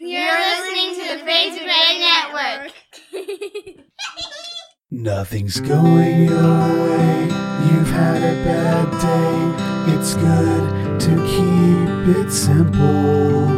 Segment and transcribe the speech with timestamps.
[0.00, 2.72] You're listening to the Fade to Gray Network.
[4.92, 7.24] Nothing's going your way.
[7.24, 9.94] You've had a bad day.
[9.96, 13.48] It's good to keep it simple.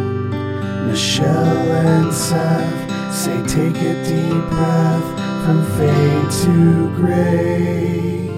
[0.86, 8.30] Michelle and Seth say take a deep breath from fade to gray.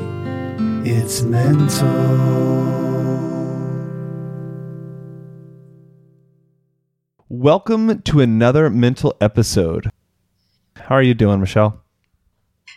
[0.85, 2.92] It's mental.
[7.37, 9.91] Welcome to another mental episode.
[10.77, 11.83] How are you doing, Michelle?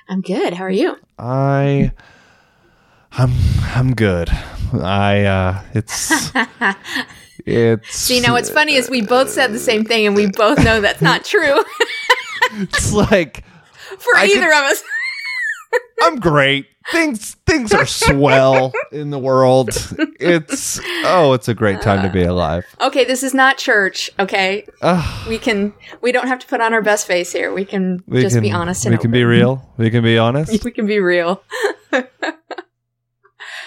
[0.08, 0.54] I'm good.
[0.54, 0.96] How are you?
[1.20, 1.91] I
[3.12, 3.34] I'm
[3.76, 4.30] I'm good.
[4.73, 6.32] I uh it's
[7.46, 10.63] it's See, now what's funny is we both said the same thing, and we both
[10.63, 11.62] know that's not true
[12.54, 13.44] it's like
[13.99, 14.82] for I either could- of us.
[16.02, 16.68] I'm great.
[16.92, 19.70] Things things are swell in the world.
[20.20, 22.64] It's oh, it's a great time to be alive.
[22.80, 24.12] Uh, okay, this is not church.
[24.20, 24.68] Okay,
[25.28, 27.52] we can we don't have to put on our best face here.
[27.52, 28.86] We can we just be honest.
[28.86, 29.68] We And can be real.
[29.77, 30.64] We can be honest.
[30.66, 31.41] We can be real.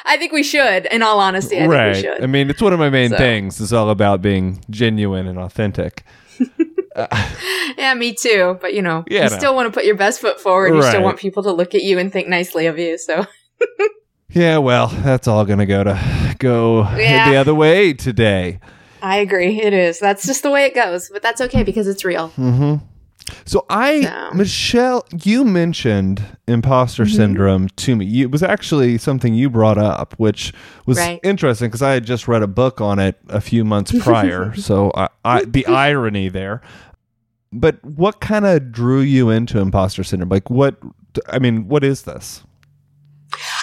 [0.04, 0.86] I think we should.
[0.86, 1.97] In all honesty, I think right.
[1.97, 2.22] we should.
[2.22, 3.16] I mean, it's one of my main So.
[3.19, 3.60] things.
[3.60, 6.04] It's all about being genuine and authentic.
[7.78, 8.58] yeah, me too.
[8.60, 9.36] But you know, Yeah, you no.
[9.38, 10.74] still want to put your best foot forward.
[10.74, 12.98] You still want people to look at you and think nicely of you.
[12.98, 13.27] So
[14.30, 17.30] Yeah, well, that's all gonna go to go Yeah.
[17.30, 18.60] the other way today.
[19.00, 19.60] I agree.
[19.60, 19.98] It is.
[19.98, 21.08] That's just the way it goes.
[21.12, 22.28] But that's okay because it's real.
[22.28, 22.76] hmm
[23.44, 24.30] So I, So.
[24.34, 27.14] Michelle, you mentioned imposter Mm-hmm.
[27.16, 28.04] syndrome to me.
[28.04, 30.52] You, it was actually something you brought up, which
[30.84, 31.20] was Right.
[31.22, 34.54] interesting because I had just read a book on it a few months prior.
[34.56, 36.60] so I, I, the irony there.
[37.52, 40.28] But what kind of drew you into imposter syndrome?
[40.28, 40.77] Like, what?
[41.28, 42.42] I mean, what is this?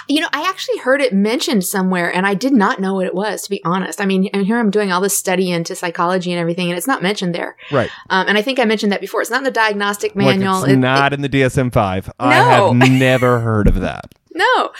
[0.08, 3.14] You know, I actually heard it mentioned somewhere and I did not know what it
[3.14, 4.00] was, to be honest.
[4.00, 6.86] I mean, and here I'm doing all this study into psychology and everything, and it's
[6.86, 7.56] not mentioned there.
[7.72, 7.90] Right.
[8.08, 9.20] Um, and I think I mentioned that before.
[9.20, 10.62] It's not in the diagnostic manual.
[10.62, 12.10] it's It- not in the DSM five.
[12.20, 14.14] I have never heard of that.
[14.32, 14.70] No,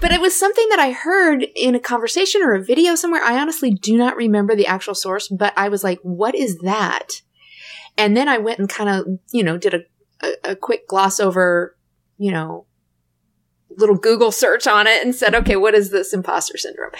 [0.00, 3.22] but it was something that I heard in a conversation or a video somewhere.
[3.22, 7.20] I honestly do not remember the actual source, but I was like, what is that?
[8.00, 9.80] And then I went and kind of, you know, did a,
[10.22, 11.76] a, a quick gloss over,
[12.16, 12.64] you know,
[13.76, 16.92] little Google search on it and said, okay, what is this imposter syndrome?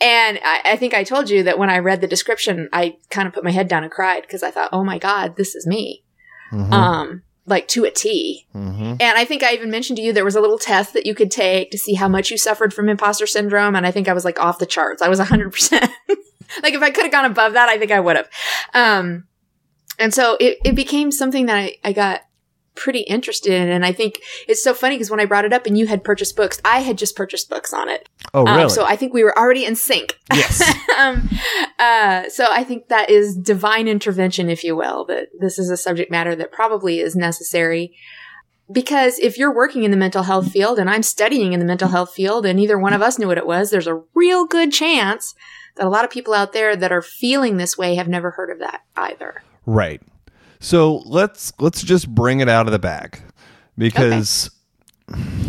[0.00, 3.28] And I, I think I told you that when I read the description, I kind
[3.28, 5.66] of put my head down and cried because I thought, oh my God, this is
[5.66, 6.02] me.
[6.52, 6.72] Mhm.
[6.72, 8.46] Um, like to a T.
[8.54, 8.96] Mhm.
[9.00, 11.14] And I think I even mentioned to you there was a little test that you
[11.14, 13.76] could take to see how much you suffered from imposter syndrome.
[13.76, 15.02] And I think I was like off the charts.
[15.02, 15.80] I was 100%.
[16.62, 18.28] like if I could have gone above that, I think I would have.
[18.74, 19.24] Um,
[19.98, 22.22] and so it, it became something that I, I got
[22.74, 23.68] pretty interested in.
[23.70, 26.04] And I think it's so funny because when I brought it up and you had
[26.04, 28.06] purchased books, I had just purchased books on it.
[28.34, 28.68] Oh, Um, really?
[28.68, 30.18] so I think we were already in sync.
[30.32, 30.62] yes.
[30.98, 31.28] um,
[31.78, 35.76] uh, so I think that is divine intervention, if you will, that this is a
[35.76, 37.96] subject matter that probably is necessary.
[38.70, 41.88] Because if you're working in the mental health field and I'm studying in the mental
[41.88, 44.72] health field and neither one of us knew what it was, there's a real good
[44.72, 45.34] chance
[45.76, 48.50] that a lot of people out there that are feeling this way have never heard
[48.50, 49.42] of that either.
[49.66, 50.00] Right.
[50.60, 53.20] So let's let's just bring it out of the bag
[53.76, 54.50] because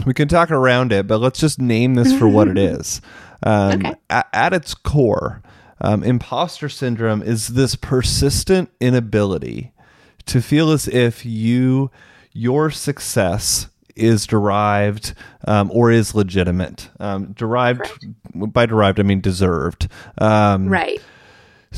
[0.06, 3.02] we can talk around it, but let's just name this for what it is.
[3.44, 3.94] Um, Okay.
[4.10, 5.44] a- at its core,
[5.80, 9.74] um, imposter syndrome is this persistent inability
[10.26, 11.92] to feel as if you
[12.34, 15.14] your success is derived
[15.48, 16.90] um, or is legitimate.
[17.00, 17.92] Um, derived
[18.34, 19.88] by derived, I mean deserved.
[20.18, 21.00] Um, Right.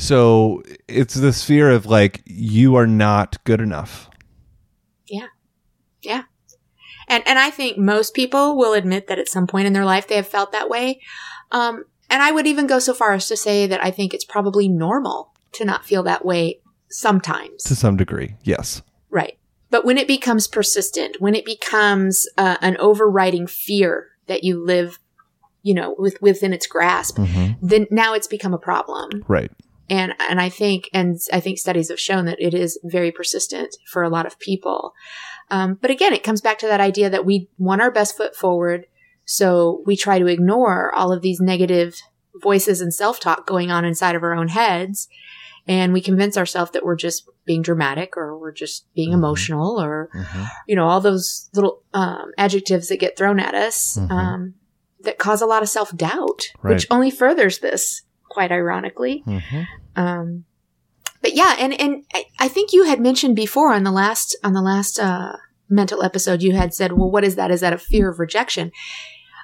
[0.00, 4.08] So it's this fear of like you are not good enough.
[5.06, 5.26] Yeah.
[6.02, 6.22] Yeah.
[7.08, 10.08] And and I think most people will admit that at some point in their life
[10.08, 11.00] they have felt that way.
[11.50, 14.24] Um, and I would even go so far as to say that I think it's
[14.24, 17.62] probably normal to not feel that way sometimes.
[17.64, 18.82] To some degree, yes.
[19.10, 19.38] Right.
[19.70, 24.98] But when it becomes persistent, when it becomes uh, an overriding fear that you live,
[25.62, 29.24] you know, with, within its grasp, hmm then now it's become a problem.
[29.28, 29.50] Right.
[29.90, 33.76] And and I think and I think studies have shown that it is very persistent
[33.90, 34.94] for a lot of people.
[35.50, 38.36] Um, but again, it comes back to that idea that we want our best foot
[38.36, 38.86] forward,
[39.24, 41.96] so we try to ignore all of these negative
[42.40, 45.08] voices and self talk going on inside of our own heads,
[45.66, 49.14] and we convince ourselves that we're just being dramatic or we're just being Mhm.
[49.14, 50.48] emotional or Mhm.
[50.68, 54.10] you know all those little um, adjectives that get thrown at us Mhm.
[54.12, 54.54] um,
[55.00, 56.74] that cause a lot of self doubt, Right.
[56.74, 58.02] which only furthers this.
[58.30, 59.66] Quite ironically, Mhm.
[59.96, 60.44] um,
[61.20, 64.52] but yeah, and and I, I think you had mentioned before on the last on
[64.54, 65.32] the last uh,
[65.68, 67.50] mental episode, you had said, "Well, what is that?
[67.50, 68.70] Is that a fear of rejection?"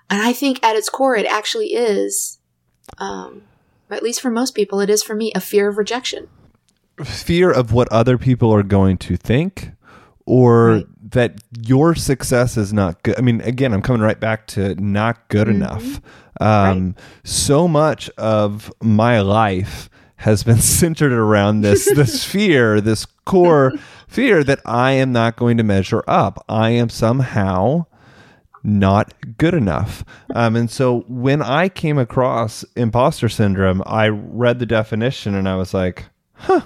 [0.08, 2.38] And I think at its core, it actually is.
[2.98, 3.42] Um,
[3.90, 6.28] at least for most people, it is for me a fear of rejection.
[7.04, 9.72] fear of what other people are going to think
[10.24, 10.86] or Right.
[11.12, 13.16] That your success is not good.
[13.18, 16.00] I mean, again, I'm coming right back to not good enough.
[16.40, 16.94] Um,
[17.24, 23.72] So much of my life has been centered around this this fear, this core
[24.08, 26.44] fear that I am not going to measure up.
[26.48, 27.86] I am somehow
[28.64, 30.04] not good enough.
[30.34, 35.54] Um, and so when I came across imposter syndrome, I read the definition and I
[35.54, 36.62] was like, huh,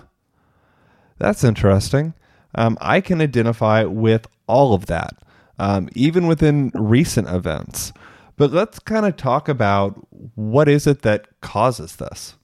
[1.19, 2.15] that's interesting.
[2.55, 5.17] Um, I can identify with all of that,
[5.59, 7.93] um, even within recent events.
[8.37, 12.35] But let's kind of talk about what is it that causes this?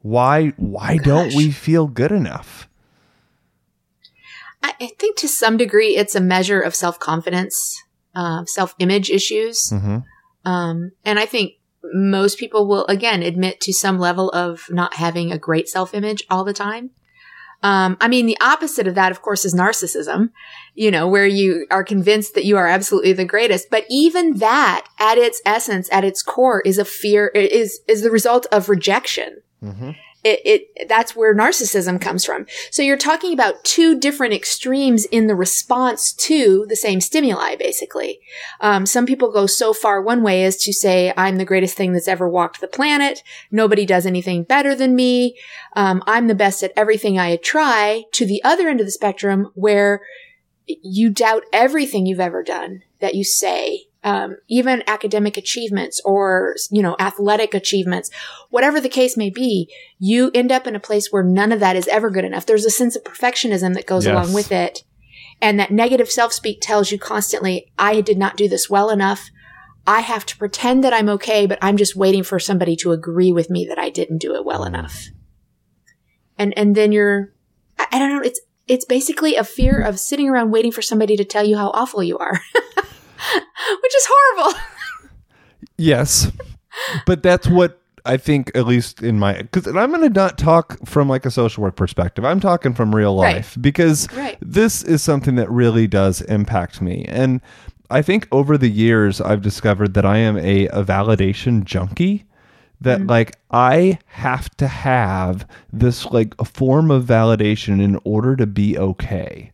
[0.00, 2.68] Why why don't we feel good enough?
[4.62, 7.82] I, I think to some degree it's a measure of self confidence,
[8.14, 9.70] uh, self image issues.
[9.72, 10.04] Mhm.
[10.44, 11.54] Um, and I think
[11.92, 16.24] most people will again admit to some level of not having a great self image
[16.30, 16.90] all the time.
[17.62, 20.30] Um, I mean, the opposite of that, of course, is narcissism,
[20.74, 23.68] you know, where you are convinced that you are absolutely the greatest.
[23.70, 28.10] But even that, at its essence, at its core, is a fear, is, is the
[28.10, 29.42] result of rejection
[30.24, 32.46] it, it that's where narcissism comes from.
[32.70, 38.20] So you're talking about two different extremes in the response to the same stimuli, basically.
[38.60, 41.92] Um, some people go so far one way as to say, "I'm the greatest thing
[41.92, 43.22] that's ever walked the planet.
[43.50, 45.36] Nobody does anything better than me.
[45.76, 49.50] Um, I'm the best at everything I try." To the other end of the spectrum,
[49.54, 50.02] where
[50.66, 53.87] you doubt everything you've ever done that you say.
[54.08, 58.10] Um, even academic achievements or, you know, athletic achievements,
[58.48, 61.76] whatever the case may be, you end up in a place where none of that
[61.76, 62.46] is ever good enough.
[62.46, 64.12] There's a sense of perfectionism that goes Yes.
[64.14, 64.82] along with it.
[65.42, 69.28] And that negative self speak tells you constantly, I did not do this well enough.
[69.86, 73.32] I have to pretend that I'm okay, but I'm just waiting for somebody to agree
[73.32, 75.08] with me that I didn't do it well enough.
[76.38, 77.34] And, and then you're,
[77.78, 81.16] I, I don't know, it's, it's basically a fear of sitting around waiting for somebody
[81.16, 82.40] to tell you how awful you are,
[83.82, 84.58] which is horrible.
[85.76, 86.30] Yes,
[87.06, 90.78] but that's what I think, at least in my, because I'm going to not talk
[90.86, 92.24] from like a social work perspective.
[92.24, 93.36] I'm talking from real Right.
[93.36, 94.38] life because Right.
[94.40, 97.04] this is something that really does impact me.
[97.08, 97.40] And
[97.90, 102.24] I think over the years, I've discovered that I am a, a validation junkie.
[102.80, 103.10] That Mm.
[103.10, 108.78] like I have to have this like a form of validation in order to be
[108.78, 109.50] okay.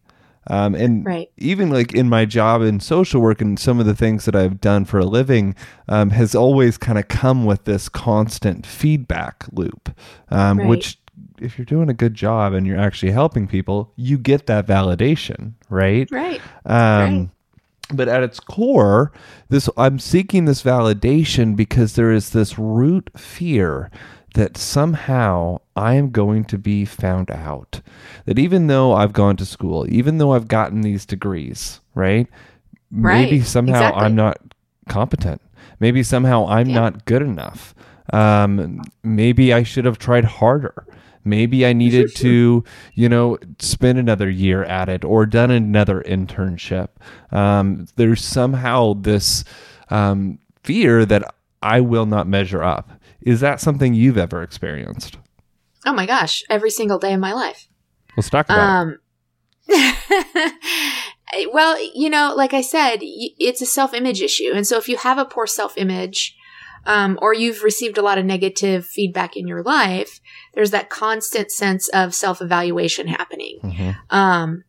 [0.48, 1.30] Um, and Right.
[1.38, 4.60] even like in my job in social work and some of the things that I've
[4.60, 5.54] done for a living
[5.88, 9.90] um, has always kind of come with this constant feedback loop,
[10.30, 10.68] um, Right.
[10.68, 10.98] which
[11.40, 15.52] if you're doing a good job and you're actually helping people, you get that validation,
[15.70, 16.08] right?
[16.10, 16.40] Right.
[16.66, 17.30] Um,
[17.92, 19.12] But at its core,
[19.50, 23.90] this I'm seeking this validation because there is this root fear
[24.34, 27.80] that somehow I am going to be found out.
[28.26, 32.28] That even though I've gone to school, even though I've gotten these degrees, right?
[32.92, 33.22] right.
[33.24, 34.02] Maybe somehow exactly.
[34.02, 34.38] I'm not
[34.88, 35.40] competent.
[35.80, 36.74] Maybe somehow I'm Yeah.
[36.80, 37.74] not good enough.
[38.12, 40.86] Um, maybe I should have tried harder.
[41.24, 46.88] Maybe I needed to, you know, spend another year at it or done another internship.
[47.32, 49.42] Um, there's somehow this
[49.90, 52.90] um, fear that I will not measure up.
[53.24, 55.18] Is that something you've ever experienced?
[55.86, 57.68] Oh my gosh, every single day of my life.
[58.16, 58.98] Let's talk about Um,
[61.52, 64.52] well, you know, like I said, it's a self image issue.
[64.54, 66.36] And so if you have a poor self image,
[66.86, 70.20] um, or you've received a lot of negative feedback in your life,
[70.54, 73.58] there's that constant sense of self evaluation happening.
[73.62, 73.66] it.
[73.66, 73.96] Mhm.
[74.10, 74.64] Um,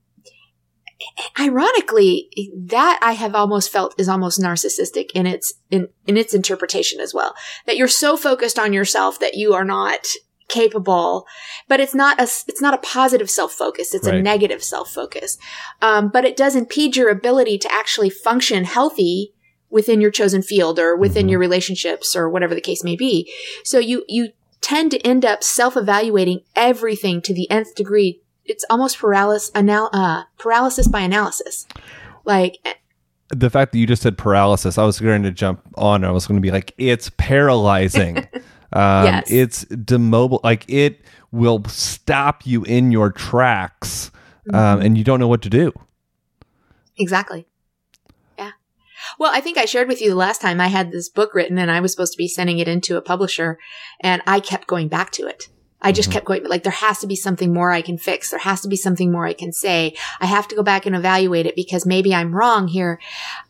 [1.40, 7.00] ironically, that I have almost felt is almost narcissistic in its in, in its interpretation
[7.00, 7.36] as well.
[7.66, 10.08] That you're so focused on yourself that you are not
[10.48, 11.26] capable,
[11.68, 13.94] but it's not a it's not a positive self focus.
[13.94, 15.38] It's a negative self focus.
[15.82, 19.34] Um, but it does impede your ability to actually function healthy
[19.70, 21.32] within your chosen field or within Mhm.
[21.32, 23.32] your relationships or whatever the case may be.
[23.64, 24.30] So you you
[24.62, 28.22] tend to end up self evaluating everything to the nth degree.
[28.46, 31.68] It's almost paralysis anal- uh, paralysis by analysis.
[32.26, 32.58] Like
[33.30, 36.04] The fact that you just said paralysis, I was going to jump on.
[36.04, 38.18] I was going to be like, it's paralyzing.
[38.74, 39.32] um, Yes.
[39.32, 40.40] It's demobil.
[40.44, 44.12] Like it will stop you in your tracks,
[44.54, 45.74] um, and you don't know what to do.
[46.98, 47.46] Exactly.
[48.38, 48.52] Yeah.
[49.20, 51.58] Well, I think I shared with you the last time I had this book written
[51.58, 53.60] and I was supposed to be sending it into a publisher
[54.00, 55.50] and I kept going back to it.
[55.82, 58.32] I just kept going, like, there has to be something more I can fix.
[58.32, 59.96] There has to be something more I can say.
[60.20, 63.00] I have to go back and evaluate it because maybe I'm wrong here.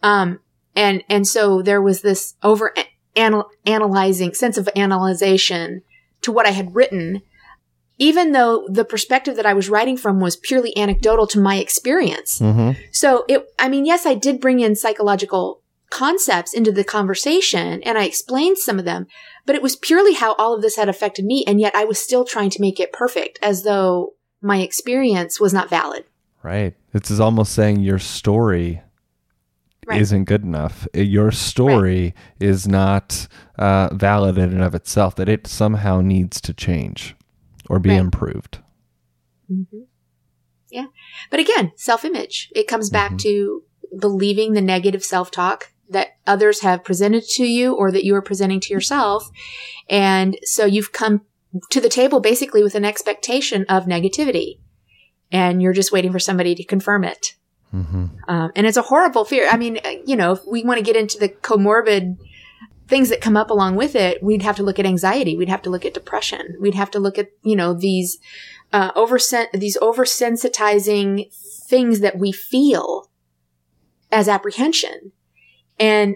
[0.04, 0.40] Um,
[0.76, 2.74] and, and so there was this over
[3.16, 5.84] anal- analyzing sense of analyzation
[6.22, 7.22] to what I had written
[7.98, 12.40] even though the perspective that I was writing from was purely anecdotal to my experience.
[12.40, 12.80] Mm-hmm.
[12.92, 15.62] So it, I mean, yes, I did bring in psychological
[15.96, 19.08] concepts into the conversation and I explained some of them,
[19.46, 21.44] but it was purely how all of this had affected me.
[21.48, 25.54] And yet I was still trying to make it perfect as though my experience was
[25.54, 26.04] not valid.
[26.44, 26.74] Right.
[26.94, 28.82] It's almost saying your story
[29.88, 30.02] Right.
[30.02, 30.88] isn't good enough.
[30.96, 33.28] Your story is not
[33.60, 37.16] uh, valid in and of itself, that it somehow needs to change
[37.70, 38.00] or be Right.
[38.00, 38.60] improved.
[39.48, 39.64] hmm
[40.72, 40.88] Yeah.
[41.30, 42.50] But again, self image.
[42.56, 43.20] It comes back Mhm.
[43.20, 43.64] to
[44.00, 48.22] believing the negative self talk that others have presented to you or that you are
[48.22, 49.30] presenting to yourself.
[49.90, 51.22] And so you've come
[51.70, 54.60] to the table basically with an expectation of negativity.
[55.32, 57.36] And you're just waiting for somebody to confirm it.
[57.74, 58.06] Mm-hmm.
[58.28, 59.48] Um, and it's a horrible fear.
[59.52, 62.18] I mean, uh, you know, if we want to get into the comorbid
[62.88, 65.36] things that come up along with it, we'd have to look at anxiety.
[65.36, 66.56] We'd have to look at depression.
[66.60, 68.20] We'd have to look at, you know, these,
[68.72, 71.34] uh, oversen- these oversensitizing
[71.68, 73.10] things that we feel
[74.12, 75.12] as apprehension.
[75.80, 76.16] And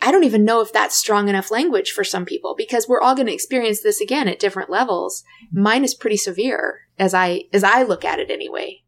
[0.00, 3.14] I don't even know if that's strong enough language for some people because we're all
[3.14, 5.24] going to experience this again at different levels.
[5.46, 5.62] Mm-hmm.
[5.62, 8.82] Mine is pretty severe as I, as I look at it anyway.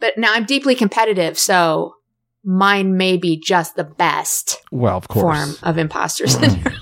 [0.00, 1.96] But now I'm deeply competitive, so
[2.44, 5.56] mine may be just the best Well, of course.
[5.56, 6.74] form of imposter syndrome.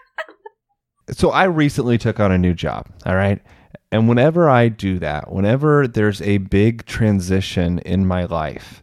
[1.10, 3.40] so I recently took on a new job, all right?
[3.90, 8.81] And whenever I do that, whenever there's a big transition in my life,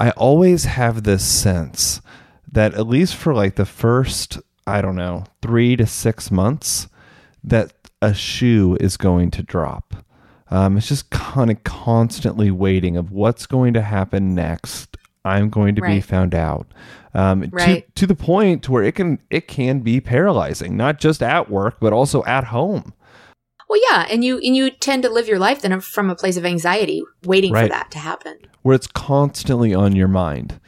[0.00, 2.00] I always have this sense
[2.50, 6.88] that at least for like the first, I don't know, 3 to 6 months
[7.44, 9.94] that a shoe is going to drop.
[10.50, 14.96] Um, it's just kind of constantly waiting of what's going to happen next.
[15.24, 16.66] I'm going to be found out.
[17.12, 17.84] Um, Right.
[17.94, 21.76] to, to the point where it can it can be paralyzing, not just at work
[21.78, 22.94] but also at home.
[23.70, 26.36] Well, yeah, and you and you tend to live your life then from a place
[26.36, 28.36] of anxiety, waiting for that to happen.
[28.62, 30.60] where it's constantly on your mind.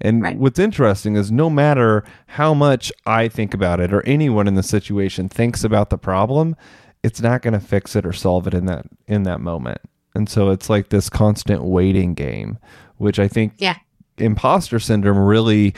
[0.00, 0.38] And Right.
[0.38, 4.62] what's interesting is no matter how much I think about it or anyone in the
[4.62, 6.54] situation thinks about the problem,
[7.02, 9.78] it's not going to fix it or solve it in that in that moment.
[10.14, 12.58] And so it's like this constant waiting game,
[12.98, 13.76] which I think Yeah.
[14.18, 15.74] imposter syndrome really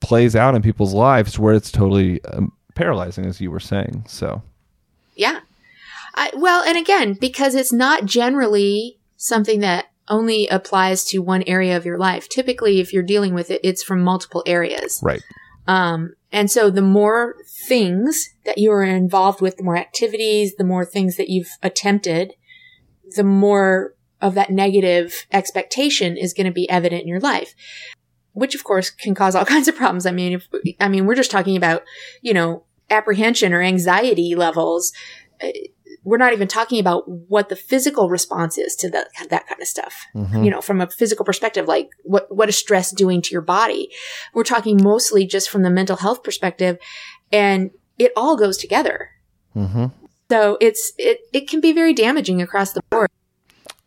[0.00, 4.04] plays out in people's lives where it's totally um, paralyzing as you were saying.
[4.06, 4.42] So,
[5.14, 5.40] Yeah.
[6.16, 11.76] I, well, and again, because it's not generally something that only applies to one area
[11.76, 12.28] of your life.
[12.28, 15.00] Typically, if you're dealing with it, it's from multiple areas.
[15.02, 15.22] right.
[15.68, 17.34] Um, and so the more
[17.66, 22.34] things that you are involved with, the more activities, the more things that you've attempted,
[23.16, 27.54] the more of that negative expectation is going to be evident in your life,
[28.32, 30.06] which of course can cause all kinds of problems.
[30.06, 30.48] I mean, if,
[30.80, 31.82] I mean, we're just talking about,
[32.22, 34.92] you know, apprehension or anxiety levels.
[36.06, 39.66] We're not even talking about what the physical response is to that, that kind of
[39.66, 40.44] stuff Mhm.
[40.44, 43.90] you know, from a physical perspective, like what, what is stress doing to your body?
[44.32, 46.78] We're talking mostly just from the mental health perspective
[47.32, 49.10] and it all goes together.
[49.56, 49.90] Mhm.
[50.30, 53.10] So it's, it, it can be very damaging across the board.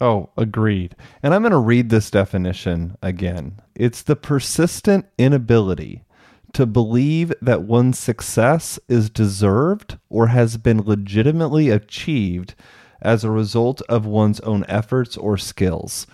[0.02, 0.96] Oh, agreed.
[1.24, 3.60] And I'm going to read this definition again.
[3.76, 6.04] It's the persistent inability
[6.54, 12.56] to believe that one's success is deserved or has been legitimately achieved
[13.02, 16.08] as a result of one's own efforts or skills.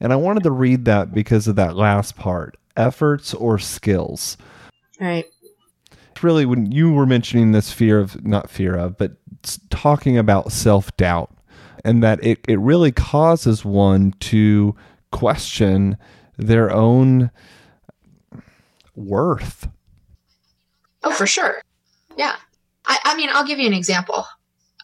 [0.00, 4.36] And I wanted to read that because of that last part efforts or skills.
[5.00, 5.24] Right.
[6.22, 9.16] Really, when you were mentioning this fear of, not fear of, but
[9.70, 11.30] talking about self doubt,
[11.84, 14.74] and that it, it really causes one to
[15.10, 15.96] question
[16.36, 17.30] their own
[18.96, 19.68] worth.
[21.04, 21.62] Oh, for sure.
[22.16, 22.36] Yeah.
[22.84, 24.24] I, I mean, I'll give you an example.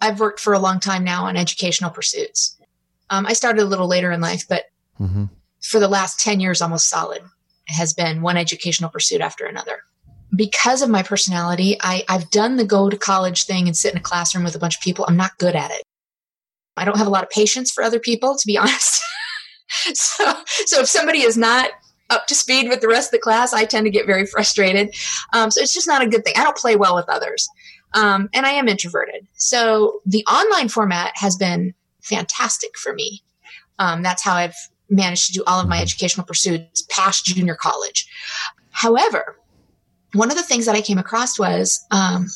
[0.01, 2.57] I've worked for a long time now on educational pursuits.
[3.11, 4.65] Um, I started a little later in life, but
[4.99, 5.25] hmm
[5.63, 7.23] for the last 10 years, almost solid,
[7.69, 9.85] has been one educational pursuit after another.
[10.35, 13.99] Because of my personality, I, I've done the go to college thing and sit in
[13.99, 15.05] a classroom with a bunch of people.
[15.07, 15.83] I'm not good at it.
[16.77, 19.03] I don't have a lot of patience for other people, to be honest.
[19.95, 20.33] so,
[20.67, 21.71] so if somebody is not
[22.13, 24.95] up to speed with the rest of the class, I tend to get very frustrated.
[25.33, 26.35] Um, so it's just not a good thing.
[26.37, 27.49] I don't play well with others.
[27.95, 29.27] Um, and I am introverted.
[29.35, 33.23] So the online format has been fantastic for me.
[33.79, 34.57] Um, that's how I've
[34.89, 38.07] managed to do all of my educational pursuits past junior college.
[38.71, 39.37] However,
[40.15, 42.27] one of the things that I came across was um,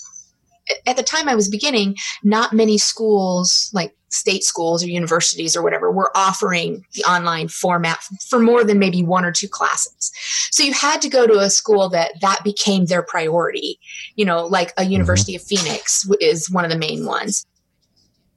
[0.86, 5.62] at the time I was beginning, not many schools, like state schools or universities or
[5.62, 10.12] whatever, were offering the online format for more than maybe one or two classes.
[10.50, 13.78] So you had to go to a school that that became their priority.
[14.14, 14.92] You know, like a mm-hmm.
[14.92, 17.46] University of Phoenix is one of the main ones.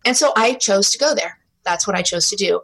[0.05, 1.37] And so I chose to go there.
[1.65, 2.61] That's what I chose to do.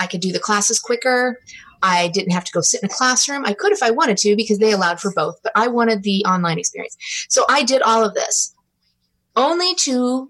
[0.00, 1.38] I could do the classes quicker.
[1.82, 3.44] I didn't have to go sit in a classroom.
[3.44, 6.24] I could if I wanted to because they allowed for both, but I wanted the
[6.24, 6.96] online experience.
[7.28, 8.54] So I did all of this
[9.36, 10.28] only to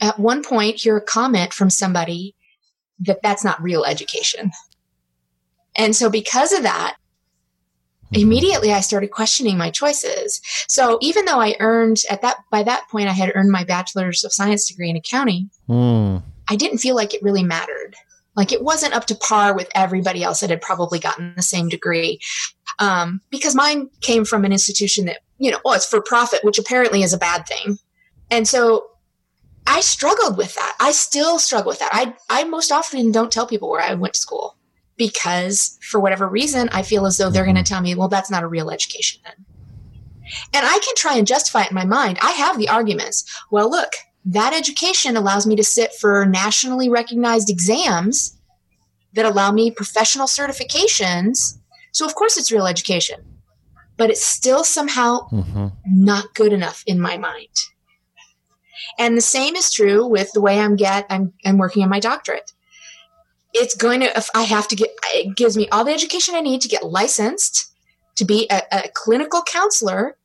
[0.00, 2.34] at one point hear a comment from somebody
[3.00, 4.50] that that's not real education.
[5.76, 6.96] And so because of that,
[8.12, 10.40] immediately I started questioning my choices.
[10.66, 14.24] So even though I earned at that by that point I had earned my bachelor's
[14.24, 16.18] of science degree in accounting, Hmm.
[16.48, 17.94] I didn't feel like it really mattered.
[18.34, 21.68] Like it wasn't up to par with everybody else that had probably gotten the same
[21.68, 22.20] degree.
[22.78, 26.58] Um, because mine came from an institution that, you know, oh, it's for profit, which
[26.58, 27.78] apparently is a bad thing.
[28.30, 28.90] And so
[29.66, 30.76] I struggled with that.
[30.80, 31.90] I still struggle with that.
[31.92, 34.56] I, I most often don't tell people where I went to school
[34.96, 38.30] because for whatever reason, I feel as though they're going to tell me, well, that's
[38.30, 39.44] not a real education then.
[40.52, 42.18] And I can try and justify it in my mind.
[42.20, 43.24] I have the arguments.
[43.50, 43.92] Well, look,
[44.26, 48.38] that education allows me to sit for nationally recognized exams
[49.14, 51.58] that allow me professional certifications.
[51.92, 53.24] So, of course, it's real education,
[53.96, 55.72] but it's still somehow Mhm.
[55.86, 57.48] not good enough in my mind.
[58.98, 62.00] And the same is true with the way I'm get I'm, I'm working on my
[62.00, 62.52] doctorate.
[63.54, 66.40] It's going to if I have to get it gives me all the education I
[66.40, 67.72] need to get licensed
[68.16, 70.16] to be a, a clinical counselor,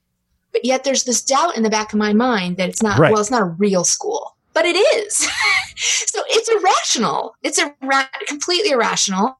[0.51, 3.11] but yet there's this doubt in the back of my mind that it's not Right.
[3.11, 5.17] well, it's not a real school, but it is.
[5.75, 7.35] so it's irrational.
[7.43, 9.39] It's irra- completely irrational.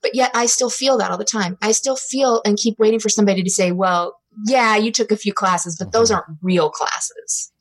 [0.00, 1.58] But yet I still feel that all the time.
[1.60, 5.16] I still feel and keep waiting for somebody to say, well, yeah, you took a
[5.16, 6.20] few classes, but those mm-hmm.
[6.28, 7.52] aren't real classes.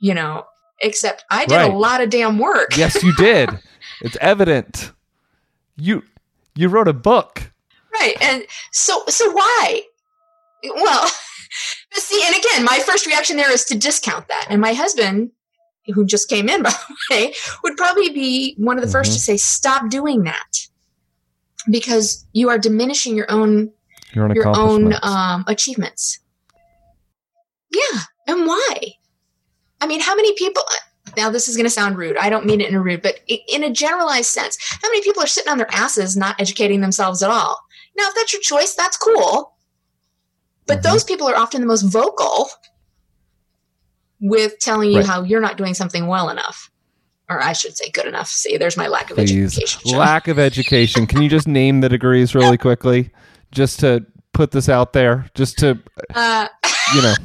[0.00, 0.46] You know,
[0.80, 1.72] except I did Right.
[1.72, 2.76] a lot of damn work.
[2.76, 3.50] Yes, you did.
[4.02, 4.92] it's evident.
[5.76, 6.02] You
[6.54, 7.50] you wrote a book.
[7.92, 8.16] Right.
[8.20, 9.82] And so so why?
[10.64, 11.02] Well,
[11.92, 14.46] but see, and again, my first reaction there is to discount that.
[14.50, 15.30] And my husband,
[15.86, 19.14] who just came in by the way, would probably be one of the 1st Mhm.
[19.14, 20.66] to say, stop doing that.
[21.70, 23.72] Because you are diminishing your own
[24.14, 26.18] Your own your own um, achievements.
[27.72, 28.94] Yeah, and why?
[29.80, 30.62] I mean, how many people?
[31.16, 32.16] Now, this is going to sound rude.
[32.16, 35.22] I don't mean it in a rude, but in a generalized sense, how many people
[35.22, 37.58] are sitting on their asses not educating themselves at all?
[37.96, 39.54] Now, if that's your choice, that's cool.
[40.66, 40.82] But Mhm.
[40.82, 42.50] those people are often the most vocal
[44.20, 45.06] with telling you Right.
[45.06, 46.70] how you're not doing something well enough.
[47.30, 48.28] Or I should say good enough.
[48.28, 49.54] See, there's my lack of Please.
[49.54, 49.80] education.
[49.86, 49.98] Sean.
[49.98, 51.06] Lack of education.
[51.06, 53.10] Can you just name the degrees really quickly?
[53.52, 55.28] Just to put this out there.
[55.34, 55.78] Just to
[56.14, 56.48] uh,
[56.94, 57.14] you know.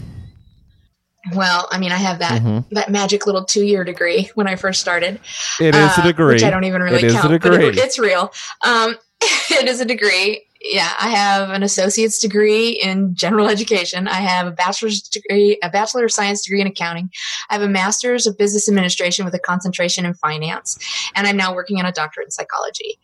[1.33, 2.67] well, I mean, I have that mhm.
[2.71, 5.19] that magic little two year degree when I first started.
[5.59, 6.33] It is a uh, degree.
[6.33, 7.41] which I don't even really It is a count.
[7.41, 7.67] but degree.
[7.67, 8.33] it- it's real.
[8.65, 10.45] Um, it is a degree.
[10.65, 14.07] Yeah, I have an associate's degree in general education.
[14.07, 17.09] I have a bachelor's degree, a bachelor of science degree in accounting.
[17.49, 20.77] I have a master's of business administration with a concentration in finance,
[21.15, 22.97] and I'm now working on a doctorate in psychology.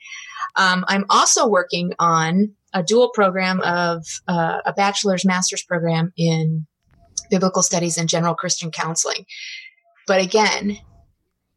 [0.56, 6.66] Um, I'm also working on a dual program of uh, a bachelor's master's program in
[7.30, 9.26] biblical studies and general Christian counseling.
[10.08, 10.78] But again,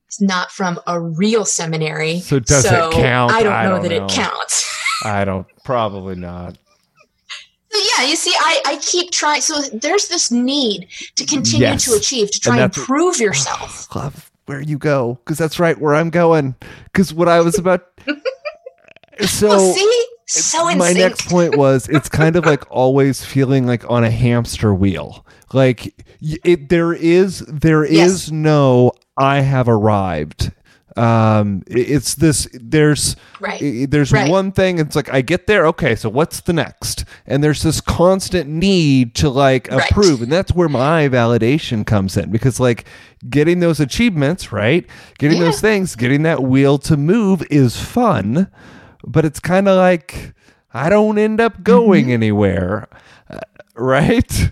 [0.07, 2.21] it's not from a real seminary.
[2.21, 3.33] So does it count?
[3.33, 4.05] I don't I know don't that know.
[4.05, 4.69] it counts.
[5.05, 6.59] I don't probably not.
[7.71, 9.41] So yeah, you see, I, I keep trying.
[9.41, 11.87] So there's this need to continue Yes.
[11.87, 13.95] to achieve, to try And and, prove oh, yourself.
[13.97, 16.55] Love where you go because that's right where I'm going.
[16.85, 17.87] Because what I was about.
[19.21, 23.67] so well, see, so in my next point was it's kind of like always feeling
[23.67, 27.93] like on a hamster wheel like it there is there is
[28.27, 28.31] Yes.
[28.31, 30.53] no i have arrived
[30.97, 33.87] um it's this there's right.
[33.91, 34.31] there's Right.
[34.31, 37.81] one thing it's like i get there okay so what's the next and there's this
[37.81, 39.91] constant need to like Right.
[39.91, 42.85] approve and that's where my validation comes in because like
[43.31, 44.85] getting those achievements right
[45.19, 45.45] getting Yeah.
[45.45, 48.49] those things getting that wheel to move is fun
[49.05, 50.35] but it's kind of like
[50.75, 52.13] i don't end up going Mm-hmm.
[52.13, 52.89] anywhere
[53.31, 53.39] uh,
[53.75, 54.51] right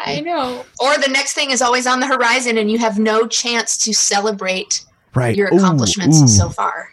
[0.00, 0.64] I know.
[0.78, 3.92] Or the next thing is always on the horizon, and you have no chance to
[3.92, 6.92] celebrate right your accomplishments ooh, so far.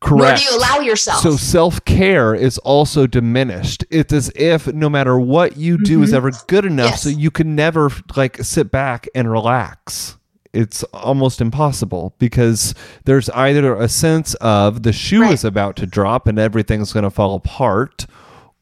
[0.00, 1.20] correct Nor do you allow yourself.
[1.20, 3.84] So self care is also diminished.
[3.90, 6.16] It's as if no matter what you do is Mhm.
[6.16, 7.02] ever good enough, Yes.
[7.02, 10.16] so you can never like sit back and relax.
[10.54, 15.32] It's almost impossible because there's either a sense of the shoe Right.
[15.34, 18.06] is about to drop and everything's going to fall apart,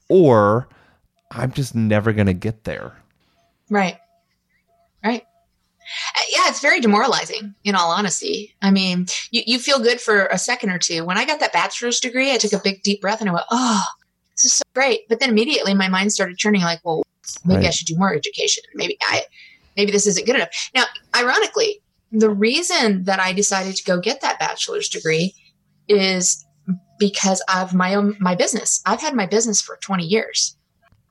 [0.09, 0.68] or
[1.31, 2.96] I'm just never going to get there.
[3.70, 3.96] Right.
[5.05, 5.22] Right.
[6.16, 8.55] Uh, Yeah, it's very demoralizing, in all honesty.
[8.62, 11.05] I mean, you, you feel good for a second or two.
[11.05, 13.46] When I got that bachelor's degree, I took a big, deep breath and I went,
[13.50, 13.85] oh,
[14.35, 15.09] this is so great.
[15.09, 17.02] But then immediately my mind started turning like, well,
[17.44, 18.62] maybe I should do more education.
[18.74, 19.22] Maybe I,
[19.76, 20.70] maybe this isn't good enough.
[20.74, 21.81] Now, ironically,
[22.12, 25.35] the reason that I decided to go get that bachelor's degree
[25.88, 26.44] is
[26.98, 28.83] because of my own my business.
[28.87, 30.57] I've had my business for 20 years.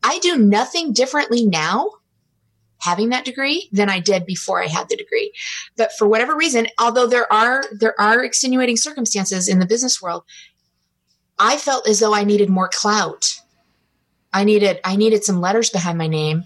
[0.04, 1.90] I do nothing differently now
[2.80, 5.32] having that degree than I did before I had the degree.
[5.76, 10.24] But for whatever reason, although there are there are extenuating circumstances in the business world,
[11.40, 13.40] I felt as though I needed more clout.
[14.34, 16.46] I needed I needed some letters behind my name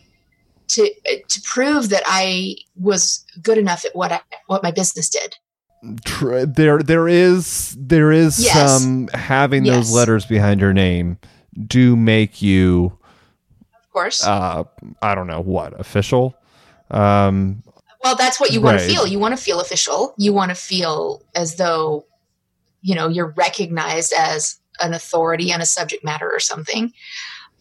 [0.70, 0.92] to
[1.28, 5.36] to prove that I was good enough at what I, what my business did.
[6.56, 8.82] There there is there is Yes.
[8.82, 9.76] some having Yes.
[9.76, 11.18] those letters behind your name
[11.68, 12.98] do make you
[13.84, 14.24] Of course.
[14.26, 14.64] uh
[15.02, 16.36] I don't know what official
[16.92, 17.62] um
[18.04, 18.88] well, that's what you want right.
[18.88, 19.08] to feel.
[19.08, 20.14] You want to feel official.
[20.20, 22.06] You want to feel as though
[22.84, 26.94] you know you're recognized as an authority on a subject matter or something.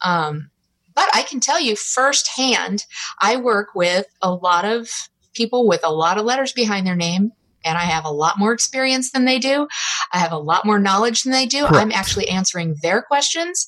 [0.01, 0.51] Um,
[0.95, 2.85] but I can tell you firsthand,
[3.19, 4.89] I work with a lot of
[5.33, 7.31] people with a lot of letters behind their name,
[7.63, 9.67] and I have a lot more experience than they do.
[10.13, 11.65] I have a lot more knowledge than they do.
[11.67, 11.75] Correct.
[11.75, 13.67] I'm actually answering their questions,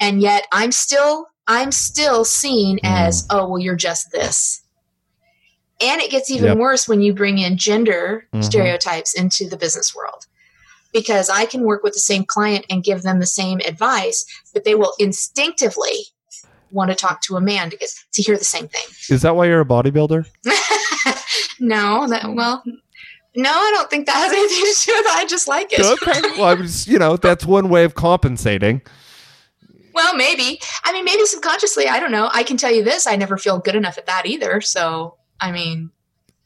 [0.00, 4.62] and yet I'm still I'm still seen as oh well you're just this.
[5.80, 6.58] And it gets even Yep.
[6.58, 8.44] worse when you bring in gender Mhm.
[8.44, 10.26] stereotypes into the business world.
[10.92, 14.64] Because I can work with the same client and give them the same advice, but
[14.64, 16.08] they will instinctively
[16.70, 18.82] want to talk to a man to get to hear the same thing.
[19.10, 20.26] is that why you're a bodybuilder?
[21.60, 22.32] no, that oh.
[22.32, 22.62] well,
[23.34, 25.18] no, I don't think that has anything to do with it.
[25.18, 25.80] I just like it.
[25.80, 26.20] okay.
[26.36, 28.82] Well, I was, you know, that's one way of compensating.
[29.94, 30.60] Well, maybe.
[30.84, 31.88] I mean, maybe subconsciously.
[31.88, 32.30] I don't know.
[32.32, 34.60] I can tell you this: I never feel good enough at that either.
[34.60, 35.90] So, I mean,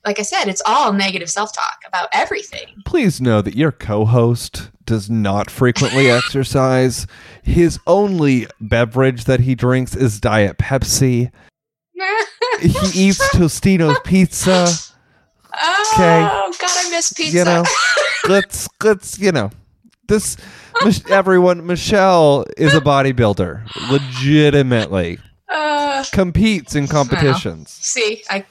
[0.05, 2.67] like I said, it's all negative self-talk about everything.
[2.85, 7.07] Please know that your co-host does not frequently exercise.
[7.43, 11.31] His only beverage that he drinks is Diet Pepsi.
[12.61, 14.67] He eats Totino's pizza.
[15.53, 17.37] Oh God, I miss pizza.
[17.39, 17.65] You know,
[18.29, 19.51] let's let's you know
[20.07, 20.37] this.
[21.11, 27.71] Everyone, Michelle is a bodybuilder, legitimately Uh, competes in competitions.
[27.71, 28.45] see, I,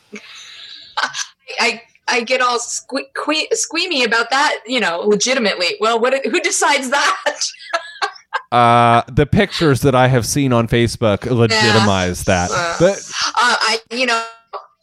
[1.60, 4.60] I, I get all sque- que- squeamy about that.
[4.66, 5.78] You know, legitimately.
[5.80, 6.26] Well, what?
[6.26, 7.42] Who decides that?
[8.52, 12.52] Uh, the pictures that I have seen on Facebook legitimize that.
[12.52, 14.26] Uh, But uh, I, you know,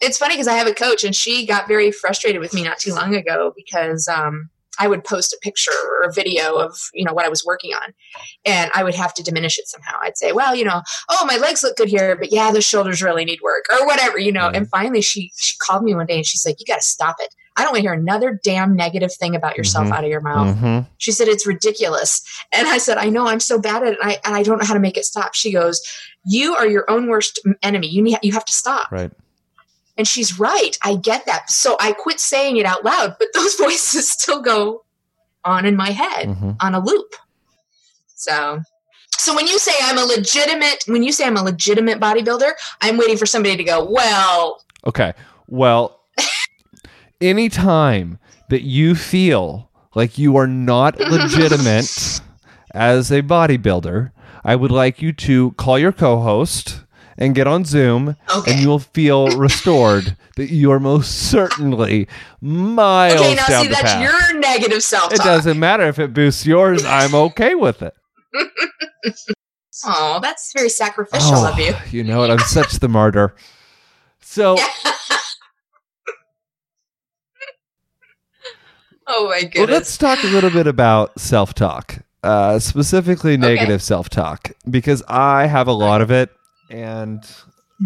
[0.01, 2.79] it's funny because I have a coach and she got very frustrated with me not
[2.79, 4.49] too long ago because um,
[4.79, 7.75] I would post a picture or a video of, you know, what I was working
[7.75, 7.93] on
[8.45, 9.97] and I would have to diminish it somehow.
[10.03, 13.03] I'd say, well, you know, oh, my legs look good here, but yeah, the shoulders
[13.03, 14.49] really need work or whatever, you know.
[14.51, 14.57] Mhm.
[14.57, 17.17] And finally she, she called me one day and she's like, you got to stop
[17.21, 17.35] it.
[17.57, 19.93] I don't want to hear another damn negative thing about yourself Mhm.
[19.93, 20.57] out of your mouth.
[20.57, 20.87] Mhm.
[20.99, 22.23] She said, It's ridiculous.
[22.53, 24.59] And I said, I know, I'm so bad at it, and I, and I don't
[24.61, 25.35] know how to make it stop.
[25.35, 25.81] She goes,
[26.25, 27.89] You are your own worst enemy.
[27.89, 28.93] You, need, you have to stop.
[28.93, 29.11] right.
[29.99, 30.79] And she's right.
[30.83, 31.51] I get that.
[31.51, 34.85] So I quit saying it out loud, but those voices still go
[35.45, 36.57] on in my head Mhm.
[36.63, 37.15] on a loop.
[38.15, 38.61] So.
[39.19, 42.97] So when you say I'm a legitimate, when you say I'm a legitimate bodybuilder, I'm
[42.97, 45.13] waiting for somebody to go, well, Okay.
[45.49, 46.01] Well,
[47.21, 52.21] anytime that you feel like you are not legitimate
[52.75, 54.13] as a bodybuilder,
[54.45, 56.85] I would like you to call your co-host
[57.19, 58.53] and get on Zoom, Okay.
[58.53, 62.07] and you will feel restored that you are most certainly
[62.41, 64.03] miles okay, now down see, the that's path.
[64.03, 66.85] your negative self it doesn't matter if it boosts yours.
[66.85, 67.95] I'm okay with it.
[69.85, 71.73] Oh, that's very sacrificial Oh, of you.
[71.93, 72.33] You know what?
[72.33, 73.33] I'm such the martyr.
[74.21, 74.57] So.
[79.07, 79.71] Oh my Well, goodness.
[79.71, 85.47] let's talk a little bit about self talk, uh, specifically negative self talk, because I
[85.47, 86.31] have a lot of it.
[86.71, 87.25] And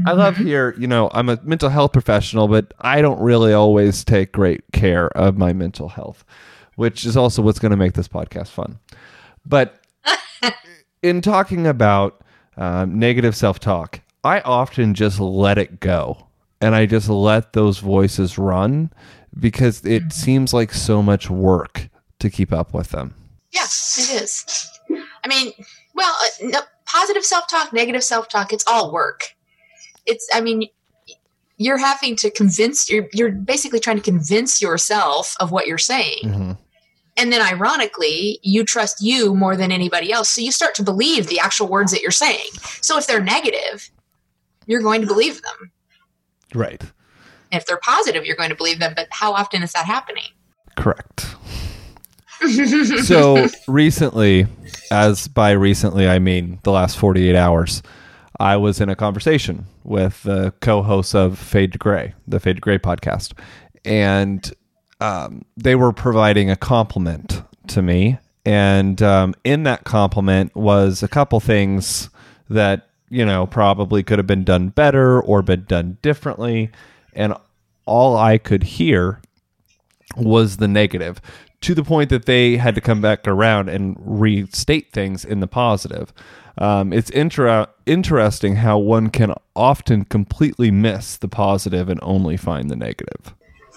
[0.07, 0.47] I love Mm-hmm.
[0.47, 4.63] here, you know, I'm a mental health professional, but I don't really always take great
[4.73, 6.25] care of my mental health,
[6.77, 8.79] which is also what's going to make this podcast fun.
[9.45, 9.81] But
[11.03, 12.23] in talking about
[12.57, 16.27] um, negative self talk, I often just let it go
[16.61, 18.93] and I just let those voices run
[19.39, 21.89] because it seems like so much work
[22.21, 23.15] to keep up with them.
[23.53, 24.71] Yeah, it is.
[25.25, 25.53] I mean,
[25.95, 26.61] well, uh, no,
[26.93, 29.35] positive self talk, negative self talk, it's all work.
[30.07, 30.69] It's, I mean,
[31.57, 36.23] you're having to convince, you're, you're basically trying to convince yourself of what you're saying.
[36.25, 36.59] Mhm.
[37.17, 40.31] And then ironically, you trust you more than anybody else.
[40.31, 42.49] So you start to believe the actual words that you're saying.
[42.81, 43.91] So if they're negative,
[44.67, 45.73] you're going to believe them.
[46.55, 46.81] Right.
[46.81, 48.95] And if they're positive, you're going to believe them.
[48.97, 50.31] But how often is that happening?
[50.77, 51.37] Correct.
[53.05, 54.47] So recently,
[54.91, 57.83] as by recently, I mean the last 48 hours,
[58.41, 62.57] I was in a conversation with the co host of Fade to Gray, the Fade
[62.57, 63.39] to Gray podcast.
[63.85, 64.53] And
[65.01, 71.09] um, they were providing a compliment to me, and um, in that compliment was a
[71.09, 72.11] couple things
[72.49, 76.71] that you know probably could have been done better or been done differently,
[77.15, 77.35] and
[77.85, 79.21] all I could hear
[80.17, 81.21] was the negative
[81.63, 85.47] to the point that they had to come back around and restate things in the
[85.47, 86.13] positive.
[86.59, 92.71] Um, it's inter- interesting how one can often completely miss the positive and only find
[92.71, 93.35] the negative.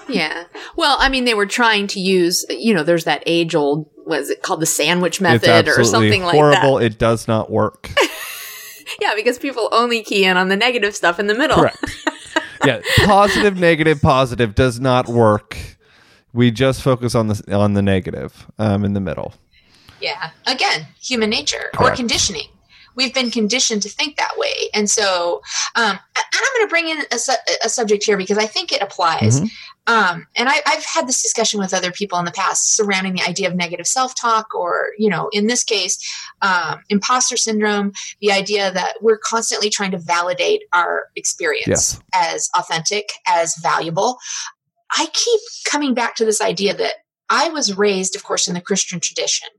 [0.10, 0.44] Yeah.
[0.76, 4.30] Well, I mean, they were trying to use, you know, there's that age old, was
[4.30, 6.38] it called the sandwich method or something like that?
[6.38, 6.78] horrible.
[6.78, 7.90] It does not work.
[9.02, 11.58] Yeah, because people only key in on the negative stuff in the middle.
[11.58, 12.08] Correct.
[12.66, 15.58] yeah, positive, negative, positive does not work.
[16.36, 19.34] We just focus on the on the negative um, in the middle.
[20.02, 20.32] Yeah.
[20.46, 22.50] Again, human nature or conditioning.
[22.96, 24.70] We've been conditioned to think that way.
[24.74, 25.42] And so,
[25.76, 28.72] um, and I'm going to bring in a, su- a subject here because I think
[28.72, 29.42] it applies.
[29.42, 29.50] Mhm.
[29.88, 33.22] Um, and I, I've had this discussion with other people in the past surrounding the
[33.22, 35.98] idea of negative self talk, or, you know, in this case,
[36.42, 42.00] um, imposter syndrome, the idea that we're constantly trying to validate our experience Yes.
[42.14, 44.18] as authentic, as valuable.
[44.98, 46.94] I keep coming back to this idea that
[47.30, 49.50] I was raised, of course, in the Christian tradition,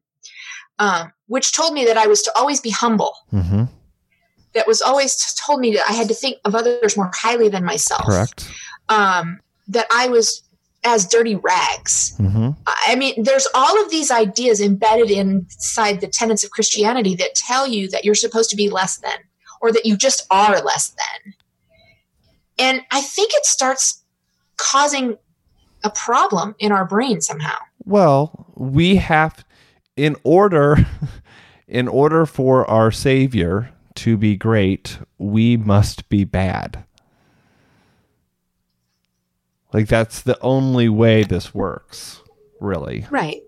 [0.79, 3.15] um, which told me that I was to always be humble.
[3.33, 3.65] Mm-hmm.
[4.55, 7.65] That was always told me that I had to think of others more highly than
[7.65, 8.07] myself.
[8.07, 8.51] Correct.
[8.89, 10.43] Um, that I was
[10.85, 12.17] as dirty rags.
[12.19, 12.51] Mm-hmm.
[12.67, 17.67] I mean, there's all of these ideas embedded inside the tenets of Christianity that tell
[17.67, 19.19] you that you're supposed to be less than,
[19.61, 21.35] or that you just are less than.
[22.59, 24.05] And I think it starts
[24.57, 25.19] causing
[25.87, 27.57] a problem in our brain somehow.
[27.85, 29.45] Well, we have
[29.97, 30.87] in order
[31.69, 36.85] in order for our savior to be great, we must be bad.
[39.73, 42.23] Like that's the only way this works,
[42.61, 43.07] really.
[43.11, 43.43] Right.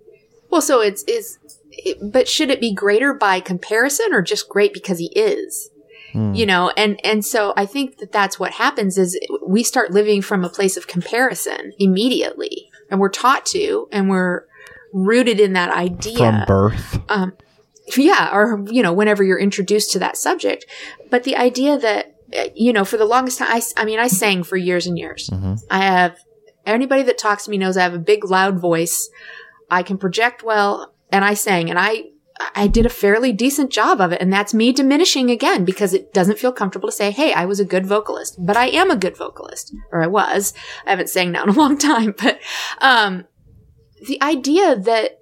[0.50, 1.38] Well, so it's is,
[1.70, 5.70] it, but should it be greater by comparison or just great because he is?
[6.14, 10.22] You know, and and so I think that that's what happens is we start living
[10.22, 14.44] from a place of comparison immediately, and we're taught to, and we're
[14.92, 16.98] rooted in that idea From birth.
[17.10, 17.34] um,
[17.96, 20.64] yeah, or you know, whenever you're introduced to that subject.
[21.10, 22.14] But the idea that
[22.54, 25.28] you know, for the longest time, I, I mean, I sang for years and years.
[25.30, 25.60] Mhm.
[25.70, 26.16] I have
[26.66, 29.08] anybody that talks to me knows I have a big, loud voice.
[29.70, 32.04] I can project well, and I sang, and I
[32.54, 36.12] I did a fairly decent job of it, and that's me diminishing again because it
[36.12, 38.96] doesn't feel comfortable to say, "Hey, I was a good vocalist," but I am a
[38.96, 40.54] good vocalist, or I was.
[40.86, 42.38] I haven't sang now in a long time, but
[42.80, 43.24] um,
[44.06, 45.18] the idea that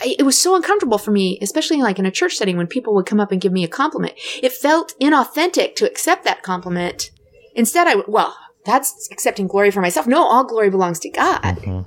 [0.00, 2.94] I, it was so uncomfortable for me, especially like in a church setting when people
[2.94, 4.14] would come up and give me a compliment.
[4.42, 7.10] It felt inauthentic to accept that compliment.
[7.54, 10.06] Instead, I would, well, that's accepting glory for myself.
[10.06, 11.42] No, all glory belongs to God.
[11.42, 11.86] Mhm.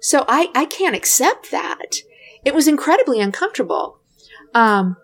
[0.00, 1.96] So I, I can't accept that.
[2.44, 3.98] It was incredibly uncomfortable.
[4.54, 4.96] Um,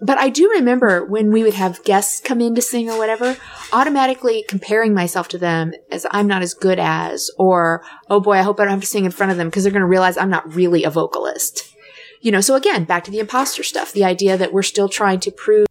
[0.00, 3.36] but I do remember when we would have guests come in to sing or whatever,
[3.72, 8.42] automatically comparing myself to them as I'm not as good as, or, oh boy, I
[8.42, 10.16] hope I don't have to sing in front of them because they're going to realize
[10.16, 11.72] I'm not really a vocalist.
[12.20, 15.20] You know, so again, back to the imposter stuff, the idea that we're still trying
[15.20, 15.66] to prove,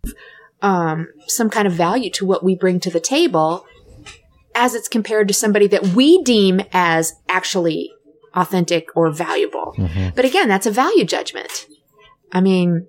[0.62, 3.66] um, some kind of value to what we bring to the table
[4.56, 7.92] as it's compared to somebody that we deem as actually
[8.36, 9.76] authentic or valuable.
[9.78, 10.16] Mhm.
[10.16, 11.68] But again, that's a value judgment.
[12.32, 12.88] I mean,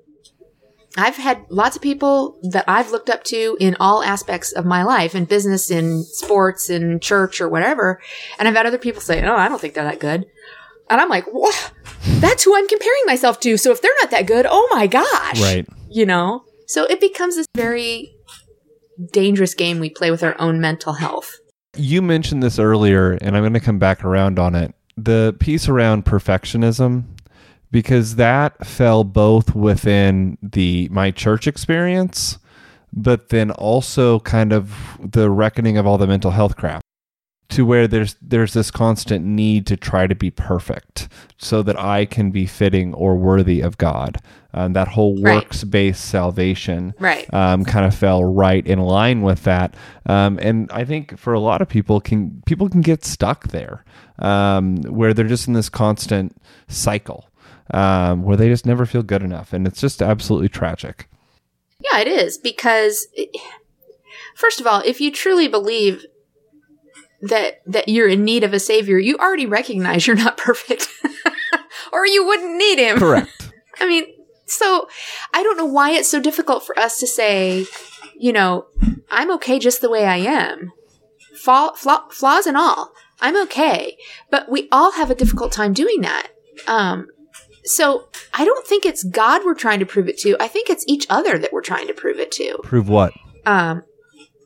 [0.96, 4.82] I've had lots of people that I've looked up to in all aspects of my
[4.82, 8.00] life, in business, in sports, in church, or whatever.
[8.38, 10.26] And I've had other people say, Oh, I don't think they're that good.
[10.90, 11.72] And I'm like, What?
[12.20, 13.56] That's who I'm comparing myself to.
[13.56, 15.40] So if they're not that good, oh my gosh.
[15.40, 15.66] Right.
[15.88, 16.44] You know?
[16.66, 18.14] So it becomes this very
[19.12, 21.38] dangerous game we play with our own mental health.
[21.76, 24.74] You mentioned this earlier, and I'm going to come back around on it.
[24.96, 27.04] The piece around perfectionism,
[27.70, 32.38] because that fell both within the my church experience,
[32.92, 36.82] but then also kind of the reckoning of all the mental health crap.
[37.52, 42.06] To where there's there's this constant need to try to be perfect, so that I
[42.06, 44.16] can be fitting or worthy of God.
[44.54, 47.32] Um, that whole works based salvation Right.
[47.32, 49.74] um, kind of fell right in line with that.
[50.06, 53.84] Um, and I think for a lot of people, can people can get stuck there,
[54.18, 56.36] um, where they're just in this constant
[56.68, 57.28] cycle,
[57.72, 61.08] um, where they just never feel good enough, and it's just absolutely tragic.
[61.80, 63.08] Yeah, it is because
[64.34, 66.04] first of all, if you truly believe
[67.22, 70.88] that that you're in need of a savior, you already recognize you're not perfect.
[71.92, 72.98] or you wouldn't need him.
[72.98, 73.52] Correct.
[73.80, 74.04] I mean,
[74.46, 74.88] so
[75.32, 77.66] I don't know why it's so difficult for us to say,
[78.18, 78.66] you know,
[79.10, 80.72] I'm okay just the way I am.
[81.36, 82.92] Flaw- flaws and all.
[83.20, 83.96] I'm okay.
[84.30, 86.28] But we all have a difficult time doing that.
[86.66, 87.06] Um,
[87.64, 90.36] so I don't think it's God we're trying to prove it to.
[90.40, 92.58] I think it's each other that we're trying to prove it to.
[92.62, 93.14] Prove what?
[93.46, 93.84] Um,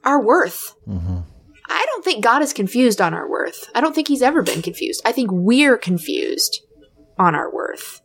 [0.04, 0.74] our worth.
[0.86, 1.20] Mm-hmm.
[1.68, 3.68] I don't think God is confused on our worth.
[3.74, 5.02] I don't think he's ever been confused.
[5.05, 6.61] I think we're confused
[7.18, 8.00] on our worth.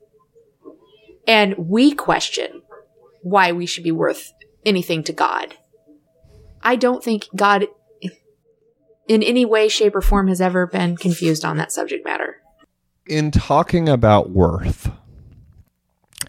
[1.28, 2.64] And we question
[3.22, 4.34] why we should be worth
[4.66, 5.56] anything to God.
[6.64, 7.68] I don't think God
[9.08, 12.38] in any way, shape, or form has ever been confused on that subject matter.
[13.08, 14.90] In talking about worth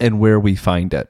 [0.01, 1.09] and where we find it,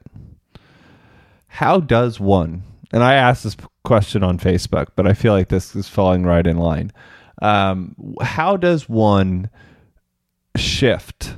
[1.47, 5.75] how does one, and I asked this question on Facebook, but I feel like this
[5.75, 6.91] is falling right in line.
[7.41, 9.49] Um, how does one
[10.55, 11.35] shift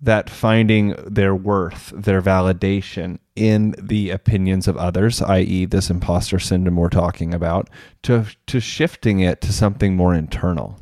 [0.00, 6.76] that finding their worth, their validation in the opinions of others, i.e., this imposter syndrome
[6.76, 7.68] we're talking about,
[8.02, 10.78] to to shifting it to something more internal?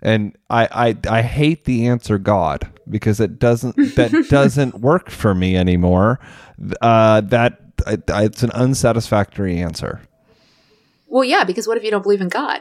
[0.00, 5.34] And I, I I hate the answer God because it doesn't that doesn't work for
[5.34, 6.20] me anymore.
[6.80, 10.02] Uh, that it's an unsatisfactory answer.
[11.06, 12.60] Well, yeah, because what if you don't believe in God?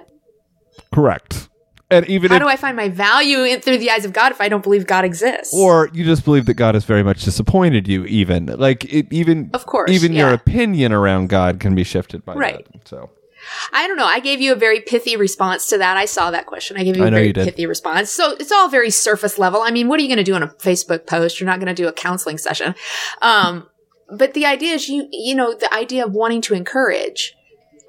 [0.93, 1.49] Correct.
[1.89, 4.33] And even How if, do I find my value in, through the eyes of God
[4.33, 5.53] if I don't believe God exists?
[5.53, 9.49] or you just believe that God has very much disappointed you, even like it, even
[9.53, 12.67] Of course, even your opinion around God can be shifted by Right.
[12.73, 12.87] that.
[12.87, 13.09] So
[13.71, 14.05] I don't know.
[14.05, 15.95] I gave you a very pithy response to that.
[15.95, 16.75] I saw that question.
[16.75, 18.09] I gave you I a very you pithy response.
[18.09, 19.61] So it's all very surface level.
[19.61, 21.39] I mean, what are you going to do on a Facebook post?
[21.39, 22.75] You're not going to do a counseling session.
[23.21, 23.67] Um,
[24.09, 27.33] but the idea is you, you know, the idea of wanting to encourage.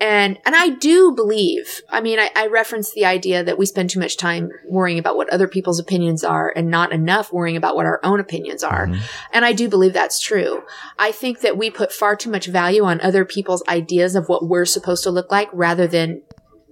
[0.00, 3.90] And, and I do believe, I mean, I, I referenced the idea that we spend
[3.90, 7.74] too much time worrying about what other people's opinions are and not enough worrying about
[7.74, 8.86] what our own opinions are.
[8.86, 9.00] Mm-hmm.
[9.32, 10.62] And I do believe that's true.
[11.00, 14.46] I think that we put far too much value on other people's ideas of what
[14.46, 16.22] we're supposed to look like rather than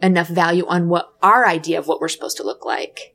[0.01, 3.15] enough value on what our idea of what we're supposed to look like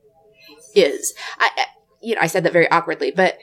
[0.75, 1.13] is.
[1.37, 1.65] I, I
[2.01, 3.37] you know, I said that very awkwardly, but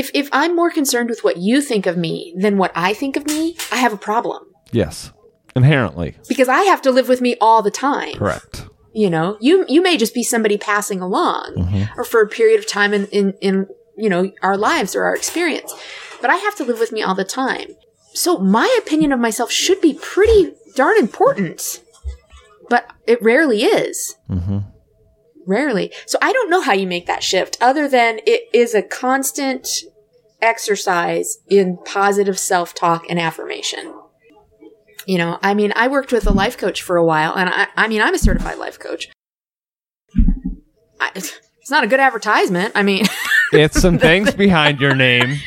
[0.00, 3.16] if if I'm more concerned with what you think of me than what I think
[3.16, 5.12] of me, I have a problem yes,
[5.56, 8.14] inherently because I have to live with me all the time.
[8.14, 8.66] correct.
[8.92, 11.98] You know, you you may just be somebody passing along Mm-hmm.
[11.98, 15.14] or for a period of time in, in in you know our lives or our
[15.16, 15.70] experience,
[16.20, 17.68] but I have to live with me all the time.
[18.14, 21.82] So my opinion of myself should be pretty darn important,
[22.68, 24.16] but it rarely is.
[24.30, 24.58] Mm-hmm.
[25.46, 25.92] Rarely.
[26.06, 29.68] So I don't know how you make that shift other than it is a constant
[30.40, 33.94] exercise in positive self talk and affirmation.
[35.06, 37.66] You know, I mean, I worked with a life coach for a while, and I,
[37.76, 39.08] I mean, I'm a certified life coach.
[40.98, 42.72] I, it's not a good advertisement.
[42.74, 43.04] I mean,
[43.52, 45.38] It's some things behind your name.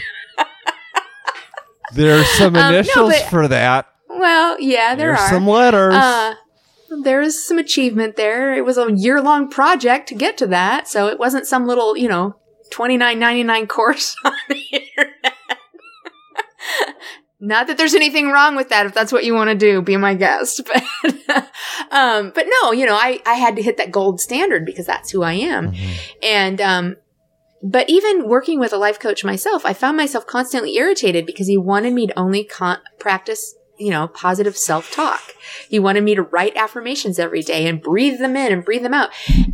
[1.94, 3.88] There's some Um, no, initials but- for that.
[4.10, 5.30] well, yeah, there There's are.
[5.30, 5.94] some letters.
[5.96, 6.36] Uh,
[7.04, 8.54] there is some achievement there.
[8.54, 11.98] It was a year long project to get to that, so it wasn't some little,
[11.98, 12.36] you know,
[12.72, 15.34] twenty nine ninety nine course on the internet.
[17.40, 18.88] Not that there's anything wrong with that.
[18.88, 20.62] If that's what you want to do, be my guest.
[21.28, 21.52] But,
[21.92, 25.12] um, but no, you know, I, I had to hit that gold standard because that's
[25.12, 25.74] who I am.
[26.24, 26.96] And, um,
[27.62, 31.58] but even working with a life coach myself, I found myself constantly irritated because he
[31.58, 35.22] wanted me to only con- practice, you know, positive self talk.
[35.70, 38.94] He wanted me to write affirmations every day and breathe them in and breathe them
[38.94, 39.10] out.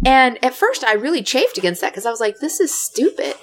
[0.06, 3.36] And at first I really chafed against that because I was like, this is stupid.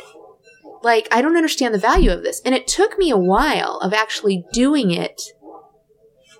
[0.83, 2.41] Like, I don't understand the value of this.
[2.45, 5.21] And it took me a while of actually doing it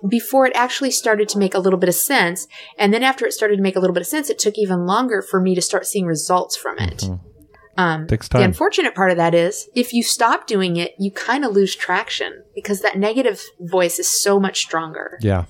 [0.07, 2.47] before it actually started to make a little bit of sense.
[2.77, 4.87] And then after it started to make a little bit of sense, it took even
[4.87, 6.97] longer for me to start seeing results from it.
[6.97, 7.30] Mm-hmm.
[7.77, 11.45] Um, Takes the unfortunate part of that is if you stop doing it, you kind
[11.45, 15.17] of lose traction because that negative voice is so much stronger.
[15.21, 15.45] yeah.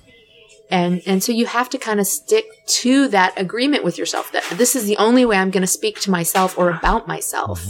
[0.70, 4.42] And, and so you have to kind of stick to that agreement with yourself that
[4.56, 7.60] this is the only way I'm going to speak to myself or about myself.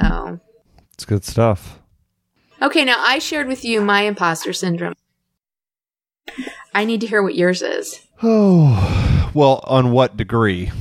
[0.00, 0.40] So,
[0.94, 1.78] It's good stuff.
[2.60, 2.84] okay.
[2.84, 4.94] Now I shared with you my imposter syndrome.
[6.74, 8.00] I need to hear what yours is.
[8.22, 10.72] Oh, well, on what degree?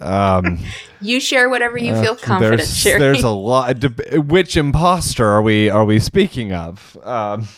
[0.00, 0.58] Um,
[1.02, 3.00] You share whatever you feel uh, confident there's, sharing.
[3.00, 3.82] There's a lot.
[4.12, 6.96] Which imposter are we are we speaking of?
[7.02, 7.48] Um,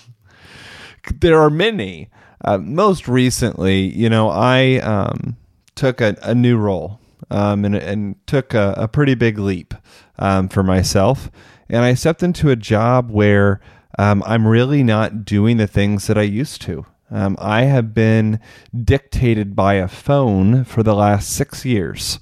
[1.20, 2.11] there are many.
[2.45, 5.36] Uh, most recently, you know, I um,
[5.74, 9.74] took a, a new role um, and, and took a, a pretty big leap
[10.18, 11.30] um, for myself.
[11.68, 13.61] And I stepped into a job where
[13.99, 16.84] um, I'm really not doing the things that I used to.
[17.11, 18.40] Um, I have been
[18.76, 22.18] dictated by a phone for the last six years.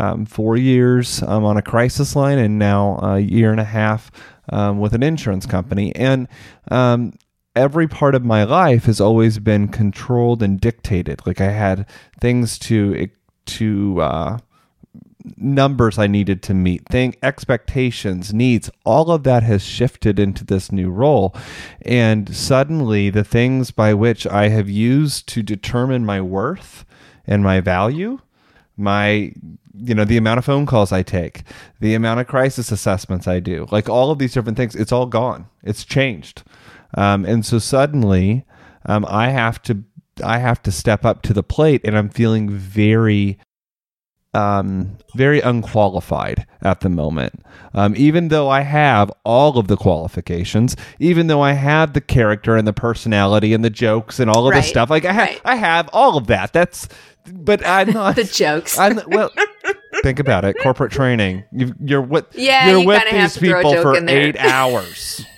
[0.00, 4.10] Um, four years um, on a crisis line, and now a year and a half
[4.48, 5.94] um, with an insurance company.
[5.94, 6.28] And
[6.70, 7.12] um,
[7.54, 11.20] every part of my life has always been controlled and dictated.
[11.26, 11.86] Like I had
[12.20, 13.08] things to
[13.44, 14.38] to uh,
[15.36, 20.72] numbers I needed to meet, thing expectations, needs, all of that has shifted into this
[20.72, 21.34] new role.
[21.82, 26.84] And suddenly the things by which I have used to determine my worth
[27.26, 28.18] and my value,
[28.76, 29.32] my
[29.74, 31.42] you know the amount of phone calls I take,
[31.80, 35.06] the amount of crisis assessments I do, like all of these different things, it's all
[35.06, 35.46] gone.
[35.62, 36.42] It's changed,
[36.94, 38.44] um, and so suddenly
[38.86, 39.82] um, I have to
[40.22, 43.38] I have to step up to the plate, and I'm feeling very
[44.34, 47.44] um, very unqualified at the moment.
[47.74, 52.56] Um, even though I have all of the qualifications, even though I have the character
[52.56, 54.62] and the personality and the jokes and all of Right.
[54.62, 55.40] the stuff, like I have, Right.
[55.44, 56.54] I have all of that.
[56.54, 56.88] That's,
[57.30, 58.78] but I'm not the jokes.
[58.78, 59.30] I'm well.
[60.02, 60.56] think about it.
[60.62, 61.44] Corporate training.
[61.52, 62.26] You, you're with.
[62.34, 65.24] Yeah, you're you with these people for eight hours.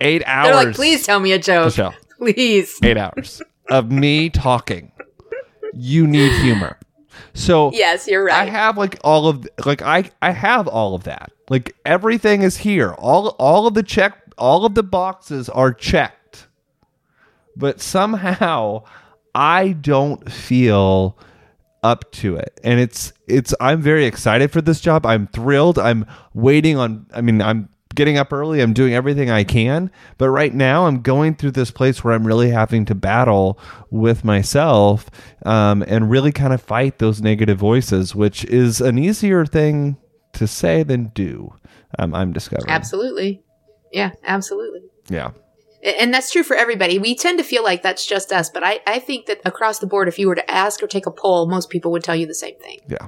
[0.00, 0.46] Eight hours.
[0.46, 1.66] They're like, please tell me a joke.
[1.66, 2.78] Michelle, Please.
[2.82, 4.90] eight hours of me talking.
[5.72, 6.78] You need humor.
[7.32, 8.46] So Yes, you're right.
[8.48, 11.30] I have like all of like I I have all of that.
[11.48, 12.92] Like everything is here.
[12.94, 16.48] All all of the check all of the boxes are checked.
[17.56, 18.82] But somehow
[19.34, 21.18] I don't feel
[21.82, 22.58] up to it.
[22.64, 25.04] And it's it's I'm very excited for this job.
[25.04, 25.78] I'm thrilled.
[25.78, 28.60] I'm waiting on I mean I'm getting up early.
[28.60, 32.26] I'm doing everything I can, but right now I'm going through this place where I'm
[32.26, 33.58] really having to battle
[33.90, 35.10] with myself
[35.44, 39.96] um, and really kind of fight those negative voices, which is an easier thing
[40.32, 41.54] to say than do.
[41.98, 42.70] Um, I'm discovering.
[42.70, 43.44] absolutely.
[43.92, 44.80] Yeah, absolutely.
[45.08, 45.30] Yeah.
[45.84, 46.98] And that's true for everybody.
[46.98, 49.86] We tend to feel like that's just us, but I, I think that across the
[49.86, 52.26] board, if you were to ask or take a poll, most people would tell you
[52.26, 52.80] the same thing.
[52.88, 53.06] Yeah.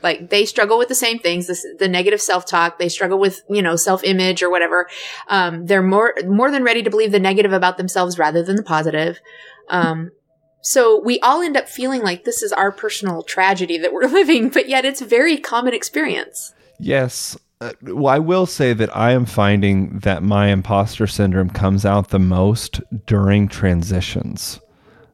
[0.00, 2.78] Like they struggle with the same things, this, the negative self-talk.
[2.78, 4.88] They struggle with, you know, self-image or whatever.
[5.28, 8.62] Um, they're more, more than ready to believe the negative about themselves rather than the
[8.62, 9.18] positive.
[9.68, 10.10] Um,
[10.62, 14.50] so we all end up feeling like this is our personal tragedy that we're living,
[14.50, 16.54] but yet it's a very common experience.
[16.78, 17.36] Yes.
[17.82, 22.18] Well, I will say that I am finding that my imposter syndrome comes out the
[22.18, 24.60] most during transitions.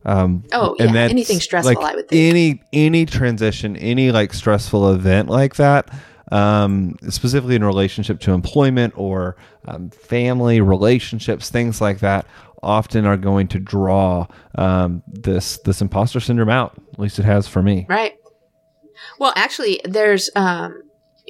[0.04, 1.02] Um, Oh, and yeah.
[1.02, 2.34] Anything stressful, like, I would think.
[2.34, 5.90] Any any transition, any like stressful event like that,
[6.32, 9.36] um, specifically in relationship to employment or
[9.68, 12.26] um, family relationships, things like that,
[12.62, 16.78] often are going to draw um, this this imposter syndrome out.
[16.94, 17.86] At least it has for me.
[17.88, 18.14] Right.
[19.18, 20.82] Well, actually, there's, um,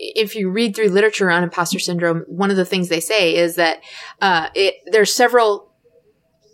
[0.02, 3.56] if you read through literature on imposter syndrome, one of the things they say is
[3.56, 3.80] that
[4.22, 5.70] uh, it there's several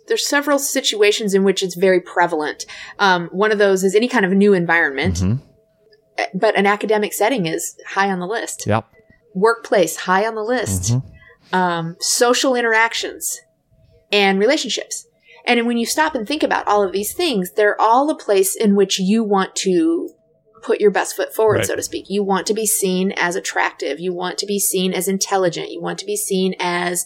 [0.07, 2.65] there's several situations in which it's very prevalent.
[2.99, 5.41] Um, one of those is any kind of new environment, Mhm.
[6.33, 8.65] but an academic setting is high on the list.
[8.67, 8.85] Yep.
[9.33, 10.93] Workplace high on the list.
[10.93, 11.03] Mhm.
[11.53, 13.39] Um, social interactions
[14.11, 15.05] and relationships.
[15.45, 18.55] And when you stop and think about all of these things, they're all a place
[18.55, 20.09] in which you want to
[20.67, 21.65] put your best foot forward, Right.
[21.65, 22.05] so to speak.
[22.09, 23.99] You want to be seen as attractive.
[23.99, 25.71] You want to be seen as intelligent.
[25.71, 27.05] You want to be seen as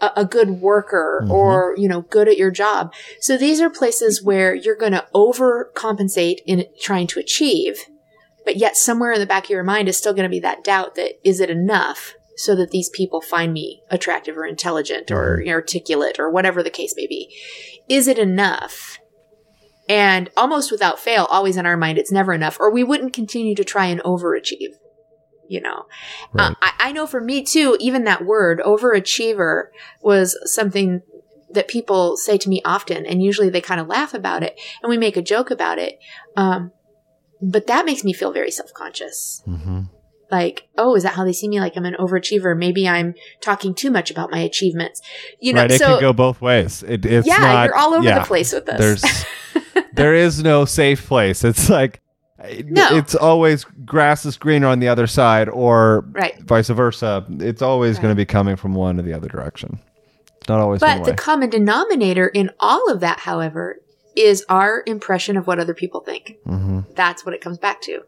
[0.00, 1.30] a, a good worker Mhm.
[1.30, 2.92] or, you know, good at your job.
[3.20, 7.86] So these are places where you're going to overcompensate in trying to achieve,
[8.44, 10.64] but yet somewhere in the back of your mind is still going to be that
[10.64, 15.42] doubt that is it enough so that these people find me attractive or intelligent or
[15.48, 17.34] articulate or whatever the case may be?
[17.88, 18.98] Is it enough?
[19.88, 23.54] And almost without fail, always in our mind, it's never enough, or we wouldn't continue
[23.54, 24.74] to try and overachieve.
[25.48, 25.84] You know,
[26.32, 26.50] Right.
[26.50, 29.66] uh, I, I know for me too, even that word overachiever
[30.02, 31.02] was something
[31.52, 34.90] that people say to me often, and usually they kind of laugh about it and
[34.90, 36.00] we make a joke about it.
[36.36, 36.72] Um,
[37.40, 39.42] but that makes me feel very self conscious.
[39.46, 39.88] Mhm.
[40.32, 41.60] Like, oh, is that how they see me?
[41.60, 42.58] Like I'm an overachiever.
[42.58, 45.00] Maybe I'm talking too much about my achievements.
[45.38, 45.70] You know, right.
[45.70, 46.82] It so could go both ways.
[46.82, 48.18] It, it's yeah, not, you're all over yeah.
[48.18, 48.78] the place with this.
[48.78, 49.04] There's
[49.96, 51.44] there is no safe place.
[51.44, 52.00] It's like
[52.64, 52.86] No.
[52.96, 56.38] it's always grass is greener on the other side, or Right.
[56.42, 57.24] vice versa.
[57.40, 58.02] It's always Right.
[58.02, 59.80] going to be coming from one or the other direction.
[60.38, 63.76] It's not always But the common denominator in all of that, however,
[64.14, 66.36] is our impression of what other people think.
[66.44, 68.02] hmm That's what it comes back to.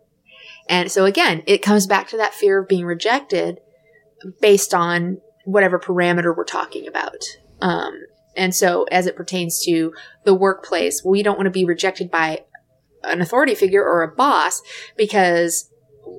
[0.69, 3.59] And so again, it comes back to that fear of being rejected
[4.41, 7.25] based on whatever parameter we're talking about.
[7.63, 7.95] Um,
[8.39, 9.93] and so as it pertains to
[10.25, 12.45] the workplace, we don't want to be rejected by
[13.05, 14.63] an authority figure or a boss
[14.97, 15.71] because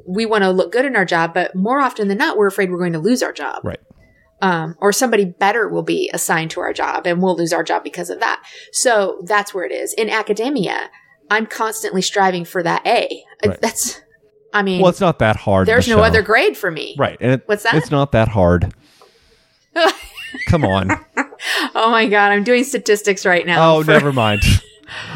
[0.08, 2.72] we want to look good in our job, but more often than not, we're afraid
[2.72, 3.64] we're going to lose our job.
[3.66, 3.80] Right.
[4.42, 7.84] Um, or somebody better will be assigned to our job and we'll lose our job
[7.84, 8.42] because of that.
[8.72, 9.94] So that's where it is.
[9.94, 10.90] In academia,
[11.30, 13.24] I'm constantly striving for that A.
[13.46, 13.60] Right.
[13.62, 14.02] That's,
[14.54, 15.68] I mean, Well, it's not that hard.
[15.68, 16.96] there's no other grade for me.
[16.98, 17.76] Right, and it, What's that?
[17.76, 18.74] It's not that hard.
[20.48, 20.90] Come on.
[21.74, 23.76] Oh my god, I'm doing statistics right now.
[23.78, 24.42] Oh, for- never mind.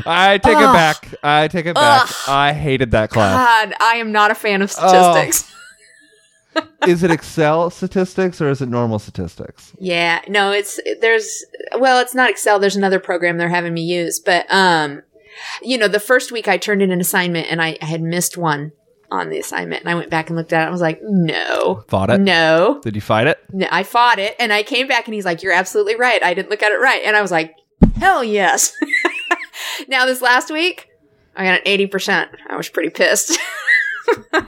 [0.06, 1.14] I take it back.
[1.22, 2.04] I take it back.
[2.04, 2.16] Ugh.
[2.30, 3.36] I hated that class.
[3.68, 4.88] God, I am not a fan of Oh.
[4.88, 5.54] statistics.
[6.88, 9.74] is it Excel statistics or is it normal statistics?
[9.80, 11.44] Yeah, no, it's there's
[11.78, 12.58] well, it's not Excel.
[12.60, 15.02] There's another program they're having me use, but um,
[15.62, 18.38] you know, the first week I turned in an assignment and I, I had missed
[18.38, 18.72] one
[19.14, 20.62] on the assignment, and I went back and looked at it.
[20.64, 22.20] and I was like, no, Fought it?
[22.22, 23.38] no, Did you fight it?
[23.54, 23.68] no.
[23.72, 26.22] I fought it, and I came back and he's like, you're absolutely right.
[26.24, 27.56] I didn't look at it right, and I was like,
[27.98, 28.74] hell yes.
[29.88, 30.90] now this last week,
[31.36, 32.30] I got an eighty percent.
[32.50, 33.38] I was pretty pissed.
[34.34, 34.46] and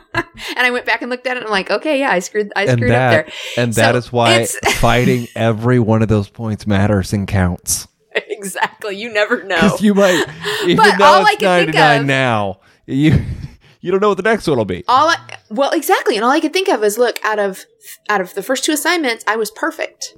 [0.57, 2.66] I went back and looked at it and I'm like, okay, yeah, I screwed I
[2.66, 3.28] screwed up there.
[3.57, 4.45] and So that is why
[4.80, 7.88] fighting every one of those points matters and counts.
[8.13, 8.97] exactly.
[8.97, 9.78] You never know.
[9.80, 10.26] You might,
[10.63, 13.24] even But though all I it's can think 99 of- now, you
[13.86, 14.84] you don't know what the next one will be.
[14.88, 15.18] all I,
[15.50, 16.16] well exactly.
[16.16, 17.66] And all i could think of is look out of
[18.10, 20.16] out of the first two assignments i was perfect.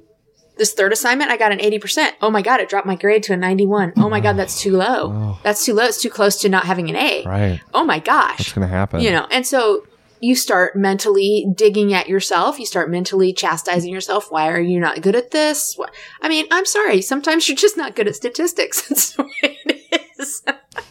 [0.56, 3.34] This third assignment i got an 80% oh my god it dropped my grade to
[3.34, 5.12] a 91 oh my god that's too low.
[5.12, 5.40] Oh.
[5.44, 5.84] that's too low.
[5.84, 7.24] It's too close to not having an a.
[7.26, 7.60] Right.
[7.74, 9.00] oh my gosh, What's to happen?
[9.02, 9.86] you know and so
[10.20, 12.58] you start mentally digging at yourself.
[12.58, 14.32] You start mentally chastising yourself.
[14.32, 15.78] Why are you not good at this?
[16.22, 17.02] I mean i'm sorry.
[17.02, 18.76] Sometimes you're just not good at statistics.
[18.88, 20.42] That's the way it is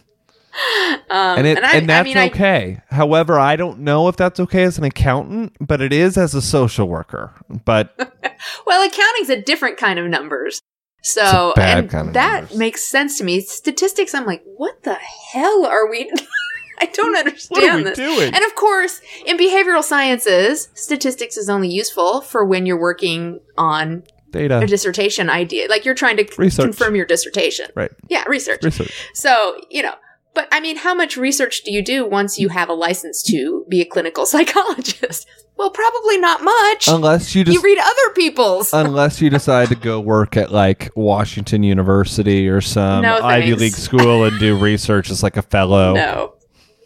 [1.09, 2.81] um, and it and, I, that's I mean, I, okay.
[2.89, 6.41] However, I don't know if that's okay as an accountant, but it is as a
[6.41, 7.33] social worker.
[7.65, 7.93] But
[8.65, 10.61] Well, accounting's a different kind of numbers.
[11.03, 12.57] So It's a bad and kind of that numbers.
[12.57, 13.39] makes sense to me.
[13.41, 16.11] Statistics, I'm like, what the hell are we?
[16.79, 17.97] I don't understand what are we this.
[17.97, 18.33] doing?
[18.33, 24.03] And of course, in behavioral sciences, statistics is only useful for when you're working on
[24.31, 25.67] Data a dissertation idea.
[25.69, 26.65] Like you're trying to Research.
[26.65, 27.67] confirm your dissertation.
[27.75, 27.91] Right.
[28.09, 28.63] Yeah, research.
[28.63, 28.91] research.
[29.13, 29.95] So, you know,
[30.37, 33.65] but I mean, how much research do you do once you have a license to
[33.67, 35.27] be a clinical psychologist?
[35.57, 36.87] Well, probably not much.
[36.87, 38.71] Unless you just you read other people's.
[38.71, 43.55] unless you decide to go work at like Washington University or some No, Ivy.
[43.55, 45.95] League school and do research as like a fellow.
[45.95, 46.35] No,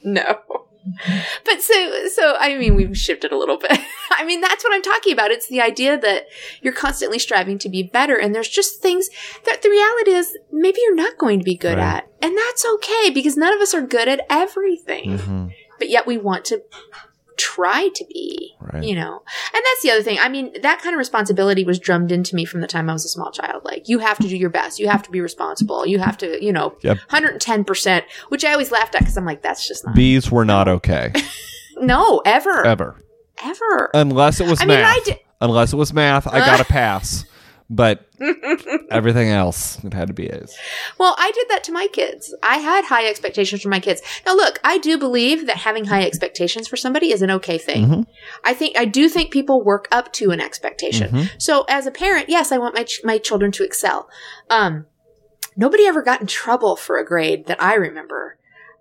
[0.05, 0.39] no.
[1.45, 3.71] But so, so I mean, we've shifted a little bit.
[4.11, 5.31] I mean, that's what I'm talking about.
[5.31, 6.27] It's the idea that
[6.61, 9.09] you're constantly striving to be better, and there's just things
[9.45, 11.97] that the reality is maybe you're not going to be good Right.
[11.97, 15.17] at, and that's okay because none of us are good at everything.
[15.17, 15.53] Mhm.
[15.79, 16.61] But yet we want to
[17.37, 18.83] try to be, Right.
[18.83, 19.21] you know.
[19.53, 20.17] And that's the other thing.
[20.19, 23.05] I mean, that kind of responsibility was drummed into me from the time I was
[23.05, 23.63] a small child.
[23.65, 24.79] Like, you have to do your best.
[24.79, 25.85] You have to be responsible.
[25.85, 26.97] You have to, you know, Yep.
[27.09, 29.95] 110%, which I always laughed at because I'm like, that's just not.
[30.31, 31.11] Were not okay
[31.77, 32.65] no, ever.
[32.65, 32.95] ever,
[33.43, 33.89] Ever.
[33.93, 34.97] unless it was I mean, math.
[34.97, 35.19] I did.
[35.39, 37.25] Unless it was math, I got a pass.
[37.73, 38.05] But
[38.91, 40.53] everything else, it had to be A's.
[40.97, 42.35] Well, I did that to my kids.
[42.43, 44.01] I had high expectations for my kids.
[44.25, 47.85] Now, look, I do believe that having high expectations for somebody is an okay thing.
[47.87, 48.05] Mhm.
[48.43, 51.11] I think I do think people work up to an expectation.
[51.11, 51.29] Mhm.
[51.37, 54.09] So, as a parent, yes, I want my ch- my children to excel.
[54.49, 54.85] Um,
[55.55, 58.37] nobody ever got in trouble for a grade that I remember.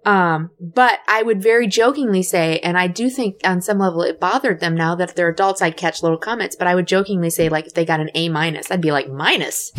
[0.06, 4.18] Um, but I would very jokingly say, and I do think on some level it
[4.18, 7.48] bothered them now that they're adults, I'd catch little comments, but I would jokingly say,
[7.50, 9.70] like, if they got an A minus, I'd be like, minus?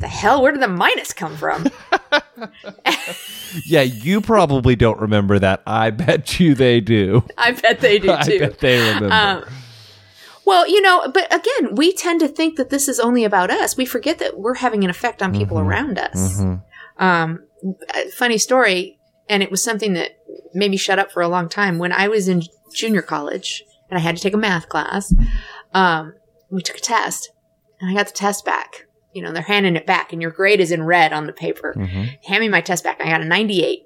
[0.00, 0.40] the hell?
[0.42, 1.66] Where did the minus come from?
[3.66, 5.62] Yeah, you probably don't remember that.
[5.66, 7.24] I bet you they do.
[7.36, 8.36] I bet they do too.
[8.36, 9.10] I bet they remember.
[9.12, 9.44] Um,
[10.46, 13.76] well, you know, but again, we tend to think that this is only about us.
[13.76, 15.66] We forget that we're having an effect on people Mhm.
[15.66, 16.40] around us.
[16.40, 16.62] Mhm.
[16.98, 17.40] Um,
[18.14, 18.98] funny story,
[19.30, 20.18] and it was something that
[20.52, 21.78] made me shut up for a long time.
[21.78, 22.42] When I was in
[22.74, 25.14] junior college and I had to take a math class,
[25.72, 26.14] um,
[26.50, 27.30] we took a test,
[27.80, 28.86] and I got the test back.
[29.14, 31.74] You know, they're handing it back, and your grade is in red on the paper.
[31.76, 32.18] Mhm.
[32.26, 33.00] Hand me my test back.
[33.00, 33.82] I got a 98.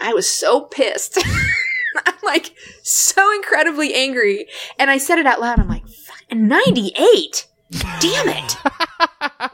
[0.00, 1.18] I was so pissed.
[2.06, 4.46] I'm like so incredibly angry.
[4.78, 5.58] And I said it out loud.
[5.58, 7.46] I'm like, "Fuck, 98?
[7.70, 8.56] Damn it.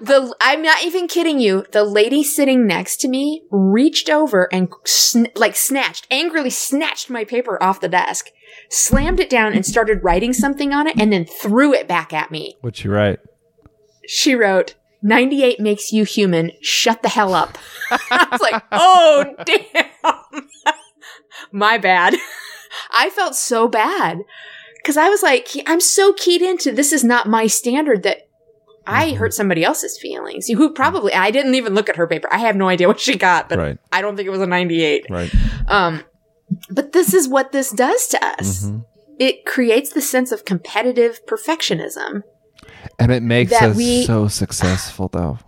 [0.01, 1.67] the I'm not even kidding you.
[1.73, 7.25] The lady sitting next to me reached over and sn- like snatched, angrily snatched my
[7.25, 8.31] paper off the desk,
[8.71, 12.31] slammed it down and started writing something on it and then threw it back at
[12.31, 12.57] me.
[12.61, 13.21] What'd she write?
[14.07, 16.53] She wrote, 98 makes you human.
[16.63, 17.59] Shut the hell up.
[17.91, 20.43] I was like, oh, damn.
[21.53, 22.15] My bad.
[22.93, 24.23] I felt so bad
[24.87, 28.29] because I was like, I'm so keyed into this is not my standard that
[28.87, 29.17] I Mhm.
[29.17, 30.47] hurt somebody else's feelings.
[30.47, 32.29] Who probably, I didn't even look at her paper.
[32.31, 34.47] I have no idea what she got, but right, I don't think it was a
[34.47, 35.07] 98.
[35.11, 35.33] right.
[35.67, 36.03] Um,
[36.71, 38.67] but this is what this does to us.
[38.67, 38.85] Mhm.
[39.19, 42.23] It creates the sense of competitive perfectionism.
[42.97, 45.39] And it makes us we- so successful, though.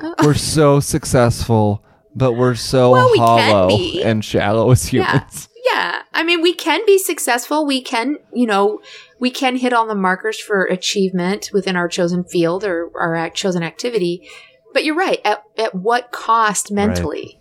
[0.24, 3.68] We're so successful, but we're so Well, we hollow
[4.02, 5.48] and shallow as humans.
[5.72, 6.02] Yeah.
[6.14, 7.66] I mean, we can be successful.
[7.66, 8.80] We can, you know,
[9.20, 13.36] we can hit all the markers for achievement within our chosen field or our act-
[13.36, 14.26] chosen activity.
[14.72, 15.20] but you're right.
[15.22, 17.40] At at what cost mentally,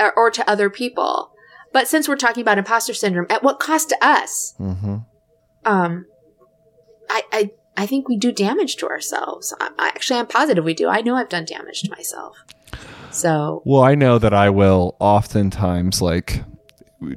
[0.00, 1.30] or, or to other people?
[1.72, 4.54] But since we're talking about imposter syndrome, at what cost to us?
[4.58, 4.96] Mm-hmm.
[5.64, 6.06] Um,
[7.08, 9.54] I I I think we do damage to ourselves.
[9.60, 10.88] I actually, I'm positive we do.
[10.88, 12.36] I know I've done damage to myself.
[13.16, 16.44] So Well, I know that I will oftentimes like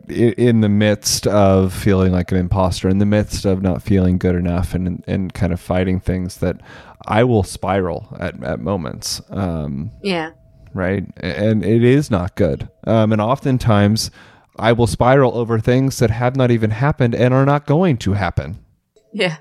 [0.08, 4.36] in the midst of feeling like an imposter, in the midst of not feeling good
[4.36, 6.62] enough, and and kind of fighting things that
[7.06, 9.22] I will spiral at at moments.
[9.30, 10.32] Um, yeah,
[10.74, 11.06] right?
[11.18, 12.70] And it is not good.
[12.86, 14.12] Um, and oftentimes,
[14.58, 18.14] I will spiral over things that have not even happened and are not going to
[18.14, 18.60] happen.
[19.14, 19.38] yeah,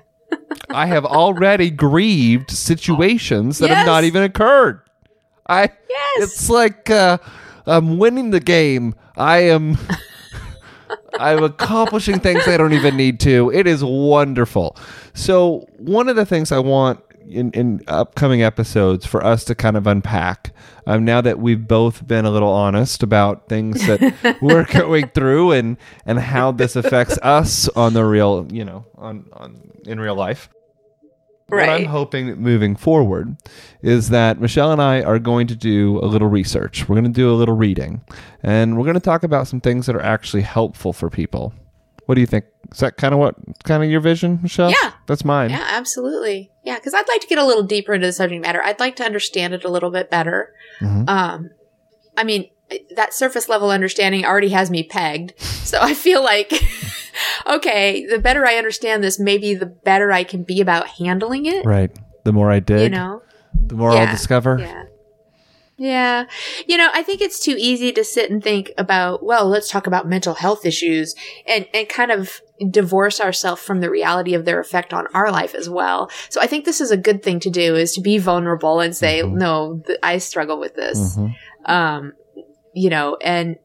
[0.69, 4.81] I have already grieved situations that have not even occurred.
[5.49, 6.23] I Yes.
[6.23, 7.17] it's like uh,
[7.65, 8.95] I'm winning the game.
[9.17, 9.77] I am
[11.19, 13.51] I'm accomplishing things I don't even need to.
[13.51, 14.77] It is wonderful.
[15.13, 19.75] So one of the things I want in, in upcoming episodes for us to kind
[19.77, 20.53] of unpack,
[20.87, 25.51] um, now that we've both been a little honest about things that we're going through
[25.51, 30.15] and and how this affects us on the real, you know, on on in real
[30.15, 30.49] life.
[31.49, 33.35] What I'm hoping moving forward
[33.81, 36.87] is that Michelle and I are going to do a little research.
[36.87, 38.01] We're going to do a little reading,
[38.43, 41.53] and we're going to talk about some things that are actually helpful for people.
[42.05, 42.45] What do you think?
[42.71, 44.71] Is that kind of what kind of your vision, Michelle?
[44.71, 44.91] Yeah.
[45.05, 45.49] that's mine.
[45.51, 46.49] yeah, absolutely.
[46.63, 48.61] Yeah, because I'd like to get a little deeper into the subject matter.
[48.63, 50.53] I'd like to understand it a little bit better.
[50.81, 51.07] Mhm.
[51.09, 51.49] Um,
[52.17, 52.49] I mean,
[52.95, 55.33] that surface level understanding already has me pegged.
[55.39, 56.51] So I feel like,
[57.47, 61.65] okay, the better I understand this, maybe the better I can be about handling it.
[61.65, 61.91] Right.
[62.23, 63.21] The more I dig, You know?
[63.67, 64.57] the more I'll discover.
[64.59, 64.83] Yeah.
[65.77, 66.25] Yeah.
[66.67, 69.87] You know, I think it's too easy to sit and think about, well, let's talk
[69.87, 71.15] about mental health issues
[71.47, 75.55] and, and kind of divorce ourselves from the reality of their effect on our life
[75.55, 76.11] as well.
[76.27, 78.93] So I think this is a good thing to do is to be vulnerable and
[78.93, 79.35] say, Mhm.
[79.35, 81.15] no, th- I struggle with this.
[81.17, 81.33] Mhm.
[81.65, 82.13] Um,
[82.73, 83.55] you know, and,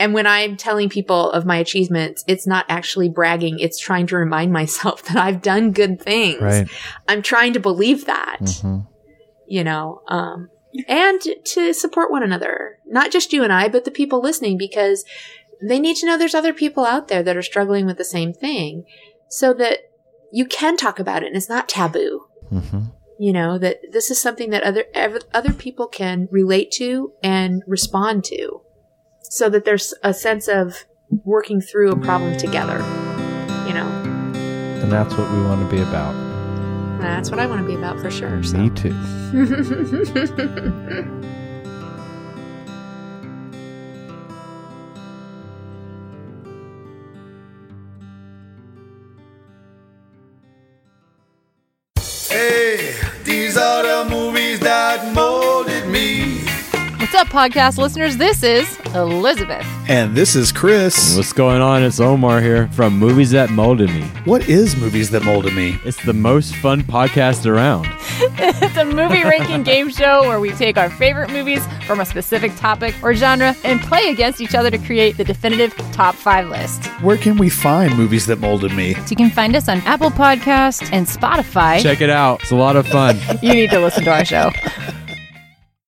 [0.00, 3.60] and when I'm telling people of my achievements, it's not actually bragging.
[3.60, 6.40] It's trying to remind myself that I've done good things.
[6.40, 6.68] Right.
[7.06, 8.86] I'm trying to believe that Mhm.
[9.46, 10.48] you know, um,
[10.88, 15.04] and to support one another, not just you and I, but the people listening, because
[15.60, 18.32] they need to know there's other people out there that are struggling with the same
[18.32, 18.84] thing
[19.28, 19.78] so that
[20.32, 22.26] you can talk about it and it's not taboo.
[22.52, 22.92] Mhm.
[23.18, 24.84] You know, that this is something that other,
[25.34, 28.62] other people can relate to and respond to
[29.30, 30.84] so that there's a sense of
[31.24, 32.78] working through a problem together,
[33.66, 33.86] you know.
[34.82, 36.12] And that's what we want to be about.
[37.00, 38.42] That's what I want to be about for sure.
[38.42, 38.58] So.
[38.58, 38.90] Me too.
[57.20, 58.16] up, podcast listeners?
[58.16, 59.66] This is Elizabeth.
[59.90, 61.18] And this is Chris.
[61.18, 61.82] What's going on?
[61.82, 64.00] It's Omar here from Movies That Molded Me.
[64.24, 65.78] What is Movies That Molded Me?
[65.84, 67.86] It's the most fun podcast around.
[68.42, 72.54] It's a movie ranking game show where we take our favorite movies from a specific
[72.56, 76.86] topic or genre and play against each other to create the definitive top five list.
[77.02, 78.94] Where can we find Movies That Molded Me?
[78.94, 81.82] So you can find us on Apple Podcast and Spotify.
[81.82, 82.40] Check it out.
[82.42, 83.18] It's a lot of fun.
[83.42, 84.50] You need to listen to our show.